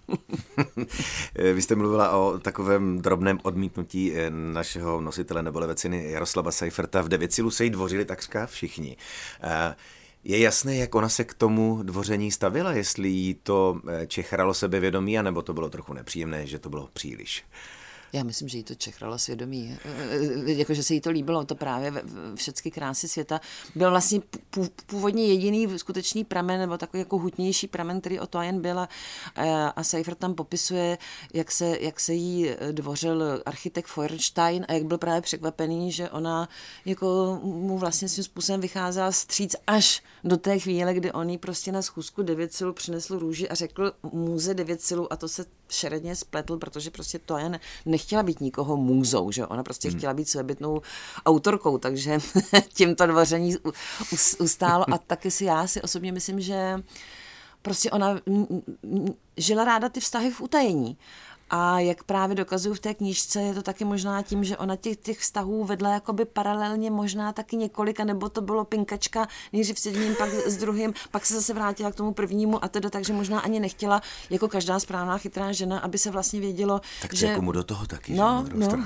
Vy 1.54 1.62
jste 1.62 1.74
mluvila 1.74 2.10
o 2.10 2.38
takovém 2.38 2.98
drobném 2.98 3.38
odmítnutí 3.42 4.12
eh, 4.14 4.30
našeho 4.30 5.00
nositele 5.00 5.42
nebole 5.42 5.74
ceny 5.74 6.10
Jaroslava 6.10 6.52
Seiferta. 6.52 7.02
V 7.02 7.08
Devěcilu 7.08 7.50
se 7.50 7.64
jí 7.64 7.70
dvořili 7.70 8.04
takřka 8.04 8.46
všichni. 8.46 8.96
Uh, 9.44 9.74
je 10.24 10.38
jasné, 10.38 10.76
jak 10.76 10.94
ona 10.94 11.08
se 11.08 11.24
k 11.24 11.34
tomu 11.34 11.82
dvoření 11.82 12.30
stavila, 12.30 12.72
jestli 12.72 13.08
jí 13.08 13.34
to 13.34 13.80
eh, 13.88 14.06
čechralo 14.06 14.54
sebevědomí, 14.54 15.18
anebo 15.18 15.42
to 15.42 15.54
bylo 15.54 15.70
trochu 15.70 15.92
nepříjemné, 15.92 16.46
že 16.46 16.58
to 16.58 16.70
bylo 16.70 16.88
příliš. 16.92 17.44
Já 18.14 18.22
myslím, 18.22 18.48
že 18.48 18.58
jí 18.58 18.64
to 18.64 18.74
čechralo 18.74 19.18
svědomí. 19.18 19.78
Jakože 20.46 20.82
se 20.82 20.94
jí 20.94 21.00
to 21.00 21.10
líbilo, 21.10 21.44
to 21.44 21.54
právě 21.54 21.92
všechny 22.34 22.70
krásy 22.70 23.08
světa. 23.08 23.40
Byl 23.74 23.90
vlastně 23.90 24.20
původně 24.86 25.26
jediný 25.26 25.78
skutečný 25.78 26.24
pramen, 26.24 26.60
nebo 26.60 26.78
takový 26.78 26.98
jako 26.98 27.18
hutnější 27.18 27.66
pramen, 27.66 28.00
který 28.00 28.20
o 28.20 28.26
to 28.26 28.42
jen 28.42 28.60
byl. 28.60 28.78
A, 28.78 28.88
a 29.68 29.82
Seifert 29.82 30.18
tam 30.18 30.34
popisuje, 30.34 30.98
jak 31.32 31.52
se, 31.52 31.78
jak 31.80 32.00
se 32.00 32.14
jí 32.14 32.50
dvořil 32.72 33.42
architekt 33.46 33.86
Feuerstein 33.86 34.64
a 34.68 34.72
jak 34.72 34.84
byl 34.84 34.98
právě 34.98 35.20
překvapený, 35.20 35.92
že 35.92 36.10
ona 36.10 36.48
jako 36.84 37.38
mu 37.42 37.78
vlastně 37.78 38.08
svým 38.08 38.24
způsobem 38.24 38.60
vycházela 38.60 39.12
stříc 39.12 39.56
až 39.66 40.02
do 40.24 40.36
té 40.36 40.58
chvíle, 40.58 40.94
kdy 40.94 41.12
on 41.12 41.30
jí 41.30 41.38
prostě 41.38 41.72
na 41.72 41.82
schůzku 41.82 42.22
devět 42.22 42.52
silů 42.52 42.72
přinesl 42.72 43.18
růži 43.18 43.48
a 43.48 43.54
řekl 43.54 43.92
muze 44.02 44.54
devět 44.54 44.82
silů 44.82 45.12
a 45.12 45.16
to 45.16 45.28
se 45.28 45.44
šeredně 45.68 46.16
spletl, 46.16 46.56
protože 46.56 46.90
prostě 46.90 47.18
to 47.18 47.38
jen 47.38 47.60
nechtěla 48.04 48.22
být 48.22 48.40
nikoho 48.40 48.76
můzou, 48.76 49.30
že 49.30 49.46
ona 49.46 49.62
prostě 49.62 49.88
hmm. 49.88 49.98
chtěla 49.98 50.14
být 50.14 50.28
svébytnou 50.28 50.82
autorkou, 51.26 51.78
takže 51.78 52.18
tím 52.74 52.94
to 52.94 53.06
dvoření 53.06 53.56
ustálo 54.38 54.84
a 54.94 54.98
taky 54.98 55.30
si 55.30 55.44
já 55.44 55.66
si 55.66 55.82
osobně 55.82 56.12
myslím, 56.12 56.40
že 56.40 56.82
prostě 57.62 57.90
ona 57.90 58.20
žila 59.36 59.64
ráda 59.64 59.88
ty 59.88 60.00
vztahy 60.00 60.30
v 60.30 60.40
utajení. 60.40 60.96
A 61.56 61.80
jak 61.80 62.04
právě 62.04 62.36
dokazuju 62.36 62.74
v 62.74 62.80
té 62.80 62.94
knížce, 62.94 63.40
je 63.40 63.54
to 63.54 63.62
taky 63.62 63.84
možná 63.84 64.22
tím, 64.22 64.44
že 64.44 64.56
ona 64.56 64.76
těch, 64.76 64.96
těch 64.96 65.18
vztahů 65.18 65.64
vedla 65.64 65.92
jakoby 65.92 66.24
paralelně 66.24 66.90
možná 66.90 67.32
taky 67.32 67.56
několika, 67.56 68.04
nebo 68.04 68.28
to 68.28 68.40
bylo 68.40 68.64
pinkačka 68.64 69.28
nejdřív 69.52 69.78
s 69.78 69.86
jedním, 69.86 70.14
pak 70.14 70.30
s 70.46 70.56
druhým, 70.56 70.94
pak 71.10 71.26
se 71.26 71.34
zase 71.34 71.54
vrátila 71.54 71.90
k 71.90 71.94
tomu 71.94 72.12
prvnímu 72.12 72.64
a 72.64 72.68
teda 72.68 72.90
takže 72.90 73.12
možná 73.12 73.40
ani 73.40 73.60
nechtěla, 73.60 74.02
jako 74.30 74.48
každá 74.48 74.78
správná 74.78 75.18
chytrá 75.18 75.52
žena, 75.52 75.78
aby 75.78 75.98
se 75.98 76.10
vlastně 76.10 76.40
vědělo, 76.40 76.80
tak 77.02 77.14
že... 77.14 77.34
komu 77.34 77.52
do 77.52 77.64
toho 77.64 77.86
taky, 77.86 78.14
no, 78.14 78.44
že? 78.48 78.56
No. 78.58 78.84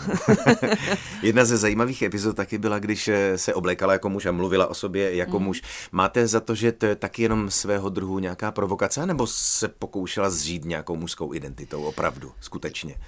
Jedna 1.22 1.44
ze 1.44 1.56
zajímavých 1.56 2.02
epizod 2.02 2.36
taky 2.36 2.58
byla, 2.58 2.78
když 2.78 3.08
eh, 3.08 3.38
se 3.38 3.54
oblékala 3.54 3.92
jako 3.92 4.08
muž 4.08 4.26
a 4.26 4.32
mluvila 4.32 4.66
o 4.66 4.74
sobě 4.74 5.16
jako 5.16 5.38
mm. 5.38 5.44
muž. 5.44 5.62
Máte 5.92 6.26
za 6.26 6.40
to, 6.40 6.54
že 6.54 6.72
to 6.72 6.86
je 6.86 6.96
taky 6.96 7.22
jenom 7.22 7.50
svého 7.50 7.88
druhu 7.88 8.18
nějaká 8.18 8.50
provokace, 8.50 9.06
nebo 9.06 9.26
se 9.26 9.68
pokoušela 9.68 10.30
zžít 10.30 10.64
nějakou 10.64 10.96
mužskou 10.96 11.34
identitou 11.34 11.82
opravdu? 11.82 12.32
skutečně, 12.40 12.57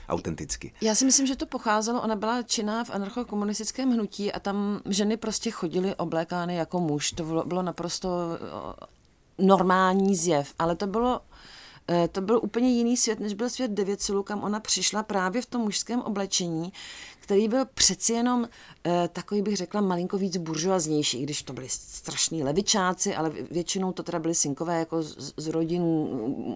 autenticky. 0.08 0.72
Já 0.80 0.94
si 0.94 1.04
myslím, 1.04 1.26
že 1.26 1.36
to 1.36 1.46
pocházelo, 1.46 2.02
ona 2.02 2.16
byla 2.16 2.42
činná 2.42 2.84
v 2.84 2.90
anarchokomunistickém 2.90 3.90
hnutí 3.90 4.32
a 4.32 4.40
tam 4.40 4.80
ženy 4.88 5.16
prostě 5.16 5.50
chodily 5.50 5.94
oblékány 5.94 6.56
jako 6.56 6.80
muž. 6.80 7.12
To 7.12 7.44
bylo, 7.44 7.62
naprosto 7.62 8.08
eh, 8.34 8.86
normální 9.46 10.16
zjev, 10.16 10.54
ale 10.58 10.76
to 10.76 10.86
bylo 10.86 11.20
to 12.12 12.20
byl 12.20 12.40
úplně 12.42 12.70
jiný 12.70 12.96
svět, 12.96 13.20
než 13.20 13.34
byl 13.34 13.50
svět 13.50 13.70
Devěcilu, 13.70 14.22
kam 14.22 14.44
ona 14.44 14.60
přišla 14.60 15.02
právě 15.02 15.42
v 15.42 15.46
tom 15.46 15.60
mužském 15.60 16.00
oblečení, 16.00 16.72
který 17.20 17.48
byl 17.48 17.64
přeci 17.74 18.12
jenom 18.12 18.48
e, 18.86 19.08
takový, 19.08 19.42
bych 19.42 19.56
řekla, 19.56 19.80
malinko 19.80 20.18
víc 20.18 20.36
buržoaznější, 20.36 21.22
když 21.22 21.42
to 21.42 21.52
byli 21.52 21.68
strašní 21.70 22.42
levičáci, 22.42 23.14
ale 23.14 23.30
většinou 23.50 23.92
to 23.92 24.02
teda 24.02 24.18
byly 24.18 24.34
synkové 24.34 24.78
jako 24.78 25.02
z, 25.02 25.32
z 25.36 25.46
rodin 25.46 25.82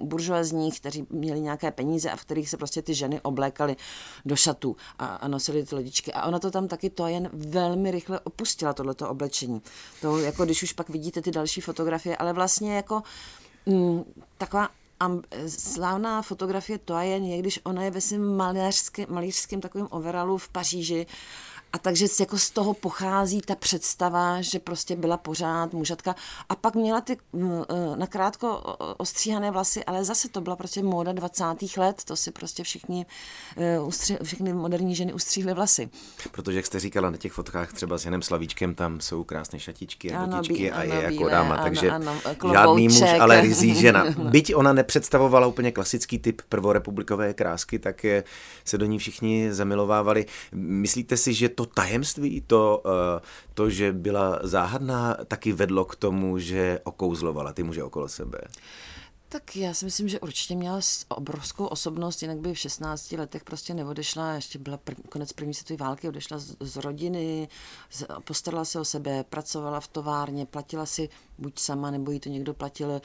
buržoazních, 0.02 0.80
kteří 0.80 1.06
měli 1.10 1.40
nějaké 1.40 1.70
peníze 1.70 2.10
a 2.10 2.16
v 2.16 2.20
kterých 2.20 2.50
se 2.50 2.56
prostě 2.56 2.82
ty 2.82 2.94
ženy 2.94 3.20
oblékaly 3.20 3.76
do 4.24 4.36
šatů 4.36 4.76
a, 4.98 5.06
a 5.06 5.28
nosily 5.28 5.64
ty 5.64 5.74
lodičky. 5.74 6.12
A 6.12 6.26
ona 6.26 6.38
to 6.38 6.50
tam 6.50 6.68
taky 6.68 6.90
to 6.90 7.06
jen 7.06 7.30
velmi 7.32 7.90
rychle 7.90 8.20
opustila, 8.20 8.72
tohleto 8.72 9.08
oblečení. 9.08 9.62
To 10.00 10.18
jako 10.18 10.44
když 10.44 10.62
už 10.62 10.72
pak 10.72 10.88
vidíte 10.88 11.22
ty 11.22 11.30
další 11.30 11.60
fotografie, 11.60 12.16
ale 12.16 12.32
vlastně 12.32 12.76
jako 12.76 13.02
mm, 13.66 14.04
taková 14.38 14.68
a 15.04 15.10
slavná 15.48 16.22
fotografie 16.22 16.78
to 16.78 16.98
je, 16.98 17.38
když 17.38 17.60
ona 17.64 17.82
je 17.82 17.90
ve 17.90 18.00
svém 18.00 18.36
malířském, 18.36 19.06
malířském 19.08 19.60
takovém 19.60 19.88
overalu 19.90 20.38
v 20.38 20.48
Paříži 20.48 21.06
a 21.74 21.78
takže 21.78 22.06
jako 22.20 22.38
z 22.38 22.50
toho 22.50 22.74
pochází 22.74 23.40
ta 23.40 23.54
představa, 23.54 24.42
že 24.42 24.58
prostě 24.58 24.96
byla 24.96 25.16
pořád 25.16 25.72
mužatka. 25.72 26.14
A 26.48 26.54
pak 26.56 26.74
měla 26.74 27.00
ty 27.00 27.12
e, 27.12 27.16
nakrátko 27.96 28.48
ostříhané 28.96 29.50
vlasy, 29.50 29.84
ale 29.84 30.04
zase 30.04 30.28
to 30.28 30.40
byla 30.40 30.56
prostě 30.56 30.82
móda 30.82 31.12
20. 31.12 31.44
let. 31.76 32.04
To 32.04 32.16
si 32.16 32.30
prostě 32.30 32.62
všichni, 32.62 33.06
e, 33.56 33.78
všechny 34.22 34.52
moderní 34.52 34.94
ženy 34.94 35.12
ustříhly 35.12 35.54
vlasy. 35.54 35.88
Protože, 36.30 36.58
jak 36.58 36.66
jste 36.66 36.80
říkala 36.80 37.10
na 37.10 37.16
těch 37.16 37.32
fotkách 37.32 37.72
třeba 37.72 37.98
s 37.98 38.04
Janem 38.04 38.22
Slavíčkem, 38.22 38.74
tam 38.74 39.00
jsou 39.00 39.24
krásné 39.24 39.60
šatičky 39.60 40.12
a 40.12 40.22
ano, 40.22 40.36
botičky 40.36 40.70
ano, 40.70 40.80
a 40.80 40.84
je 40.84 41.02
jako 41.02 41.28
dáma, 41.28 41.54
ano, 41.54 41.64
takže 41.64 41.90
ano, 41.90 42.20
žádný 42.52 42.88
muž, 42.88 43.02
ale 43.20 43.40
rizí 43.40 43.74
žena. 43.74 44.04
Byť 44.30 44.54
ona 44.54 44.72
nepředstavovala 44.72 45.46
úplně 45.46 45.72
klasický 45.72 46.18
typ 46.18 46.42
prvorepublikové 46.48 47.34
krásky, 47.34 47.78
tak 47.78 48.04
je, 48.04 48.24
se 48.64 48.78
do 48.78 48.86
ní 48.86 48.98
všichni 48.98 49.52
zamilovávali. 49.52 50.26
Myslíte 50.52 51.16
si, 51.16 51.34
že 51.34 51.48
to 51.48 51.63
to 51.66 51.74
tajemství, 51.74 52.40
to, 52.40 52.82
eh, 52.86 53.20
to, 53.54 53.70
že 53.70 53.92
byla 53.92 54.38
záhadná, 54.42 55.16
taky 55.28 55.52
vedlo 55.52 55.84
k 55.84 55.96
tomu, 55.96 56.38
že 56.38 56.80
okouzlovala 56.84 57.52
ty 57.52 57.62
muže 57.62 57.82
okolo 57.82 58.08
sebe? 58.08 58.38
Tak 59.34 59.56
já 59.56 59.74
si 59.74 59.84
myslím, 59.84 60.08
že 60.08 60.20
určitě 60.20 60.54
měla 60.54 60.80
obrovskou 61.08 61.66
osobnost, 61.66 62.22
jinak 62.22 62.38
by 62.38 62.54
v 62.54 62.58
16 62.58 63.12
letech 63.12 63.44
prostě 63.44 63.74
neodešla, 63.74 64.32
ještě 64.32 64.58
byla 64.58 64.76
prv, 64.76 64.96
konec 65.08 65.32
první 65.32 65.54
světové 65.54 65.76
války, 65.86 66.08
odešla 66.08 66.38
z, 66.38 66.56
z 66.60 66.76
rodiny, 66.76 67.48
z, 67.90 68.04
postarala 68.24 68.64
se 68.64 68.80
o 68.80 68.84
sebe, 68.84 69.24
pracovala 69.24 69.80
v 69.80 69.88
továrně, 69.88 70.46
platila 70.46 70.86
si 70.86 71.08
buď 71.38 71.58
sama, 71.58 71.90
nebo 71.90 72.10
jí 72.10 72.20
to 72.20 72.28
někdo 72.28 72.54
platil 72.54 72.90
e, 72.90 73.00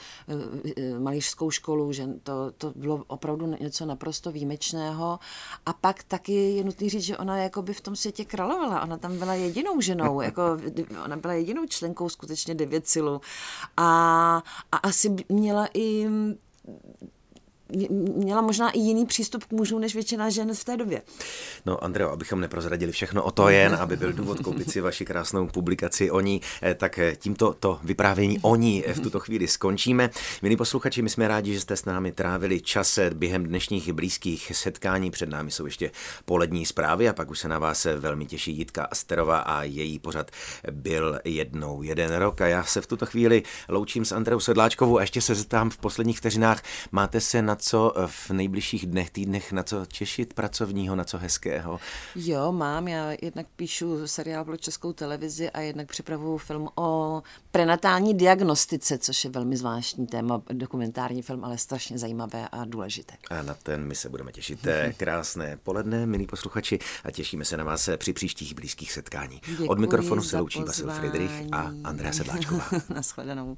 e, 0.76 0.98
malířskou 0.98 1.50
školu, 1.50 1.92
že 1.92 2.06
to, 2.22 2.50
to 2.58 2.72
bylo 2.76 3.04
opravdu 3.06 3.46
něco 3.46 3.86
naprosto 3.86 4.32
výjimečného. 4.32 5.18
A 5.66 5.72
pak 5.72 6.02
taky 6.02 6.32
je 6.32 6.64
nutný 6.64 6.88
říct, 6.88 7.02
že 7.02 7.18
ona 7.18 7.36
jako 7.36 7.62
by 7.62 7.74
v 7.74 7.80
tom 7.80 7.96
světě 7.96 8.24
královala, 8.24 8.82
ona 8.82 8.96
tam 8.96 9.18
byla 9.18 9.34
jedinou 9.34 9.80
ženou, 9.80 10.20
jako 10.30 10.42
ona 11.04 11.16
byla 11.16 11.32
jedinou 11.32 11.66
členkou 11.66 12.08
skutečně 12.08 12.54
devět 12.54 12.88
silů. 12.88 13.20
A, 13.76 14.42
a 14.72 14.76
asi 14.76 15.16
měla 15.28 15.68
i 15.74 16.06
měla 18.16 18.40
možná 18.40 18.70
i 18.70 18.78
jiný 18.78 19.06
přístup 19.06 19.44
k 19.44 19.52
mužům 19.52 19.80
než 19.80 19.94
většina 19.94 20.30
žen 20.30 20.54
v 20.54 20.64
té 20.64 20.76
době. 20.76 21.02
No, 21.66 21.84
Andreo, 21.84 22.10
abychom 22.10 22.40
neprozradili 22.40 22.92
všechno 22.92 23.24
o 23.24 23.30
to 23.30 23.48
jen, 23.48 23.74
aby 23.74 23.96
byl 23.96 24.12
důvod 24.12 24.40
koupit 24.40 24.70
si 24.70 24.80
vaši 24.80 25.04
krásnou 25.04 25.46
publikaci 25.46 26.10
o 26.10 26.20
ní, 26.20 26.40
eh, 26.62 26.74
tak 26.74 26.98
eh, 26.98 27.16
tímto 27.16 27.52
to 27.52 27.80
vyprávění 27.82 28.38
o 28.42 28.56
ní 28.56 28.84
v 28.94 29.00
tuto 29.00 29.20
chvíli 29.20 29.48
skončíme. 29.48 30.10
Milí 30.42 30.56
posluchači, 30.56 31.02
my 31.02 31.10
jsme 31.10 31.28
rádi, 31.28 31.54
že 31.54 31.60
jste 31.60 31.76
s 31.76 31.84
námi 31.84 32.12
trávili 32.12 32.60
čas 32.60 32.98
během 33.14 33.44
dnešních 33.44 33.92
blízkých 33.92 34.52
setkání. 34.54 35.10
Před 35.10 35.28
námi 35.28 35.50
jsou 35.50 35.64
ještě 35.64 35.90
polední 36.24 36.66
zprávy 36.66 37.08
a 37.08 37.12
pak 37.12 37.30
už 37.30 37.38
se 37.38 37.48
na 37.48 37.58
vás 37.58 37.86
velmi 37.96 38.26
těší 38.26 38.58
Jitka 38.58 38.84
Asterová 38.84 39.38
a 39.38 39.62
její 39.62 39.98
pořad 39.98 40.30
byl 40.70 41.20
jednou 41.24 41.82
jeden 41.82 42.16
rok. 42.16 42.40
A 42.40 42.46
já 42.46 42.64
se 42.64 42.80
v 42.80 42.86
tuto 42.86 43.06
chvíli 43.06 43.42
loučím 43.68 44.04
s 44.04 44.12
Andreou 44.12 44.40
Sedláčkovou 44.40 44.98
a 44.98 45.00
ještě 45.00 45.20
se 45.20 45.34
zeptám 45.34 45.70
v 45.70 45.78
posledních 45.78 46.18
vteřinách, 46.18 46.62
máte 46.92 47.20
se 47.20 47.42
na 47.42 47.56
co 47.60 47.92
v 48.06 48.30
nejbližších 48.30 48.86
dnech, 48.86 49.10
týdnech, 49.10 49.52
na 49.52 49.62
co 49.62 49.86
těšit 49.86 50.34
pracovního, 50.34 50.96
na 50.96 51.04
co 51.04 51.18
hezkého? 51.18 51.80
Jo, 52.16 52.52
mám. 52.52 52.88
Já 52.88 53.12
jednak 53.22 53.46
píšu 53.56 54.06
seriál 54.06 54.44
pro 54.44 54.56
českou 54.56 54.92
televizi 54.92 55.50
a 55.50 55.60
jednak 55.60 55.88
připravuju 55.88 56.38
film 56.38 56.68
o 56.74 57.22
prenatální 57.50 58.14
diagnostice, 58.14 58.98
což 58.98 59.24
je 59.24 59.30
velmi 59.30 59.56
zvláštní 59.56 60.06
téma, 60.06 60.42
dokumentární 60.52 61.22
film, 61.22 61.44
ale 61.44 61.58
strašně 61.58 61.98
zajímavé 61.98 62.48
a 62.48 62.64
důležité. 62.64 63.14
A 63.30 63.42
na 63.42 63.54
ten 63.54 63.84
my 63.84 63.94
se 63.94 64.08
budeme 64.08 64.32
těšit. 64.32 64.60
Krásné 64.96 65.56
poledne, 65.62 66.06
milí 66.06 66.26
posluchači, 66.26 66.78
a 67.04 67.10
těšíme 67.10 67.44
se 67.44 67.56
na 67.56 67.64
vás 67.64 67.88
při 67.96 68.12
příštích 68.12 68.54
blízkých 68.54 68.92
setkání. 68.92 69.40
Děkuji 69.46 69.68
Od 69.68 69.78
mikrofonu 69.78 70.22
se 70.22 70.38
loučí 70.38 70.62
Vasil 70.62 70.90
Friedrich 70.90 71.32
a 71.52 71.72
Andrea 71.84 72.12
Sedláčková. 72.12 72.64
Naschledanou. 72.94 73.56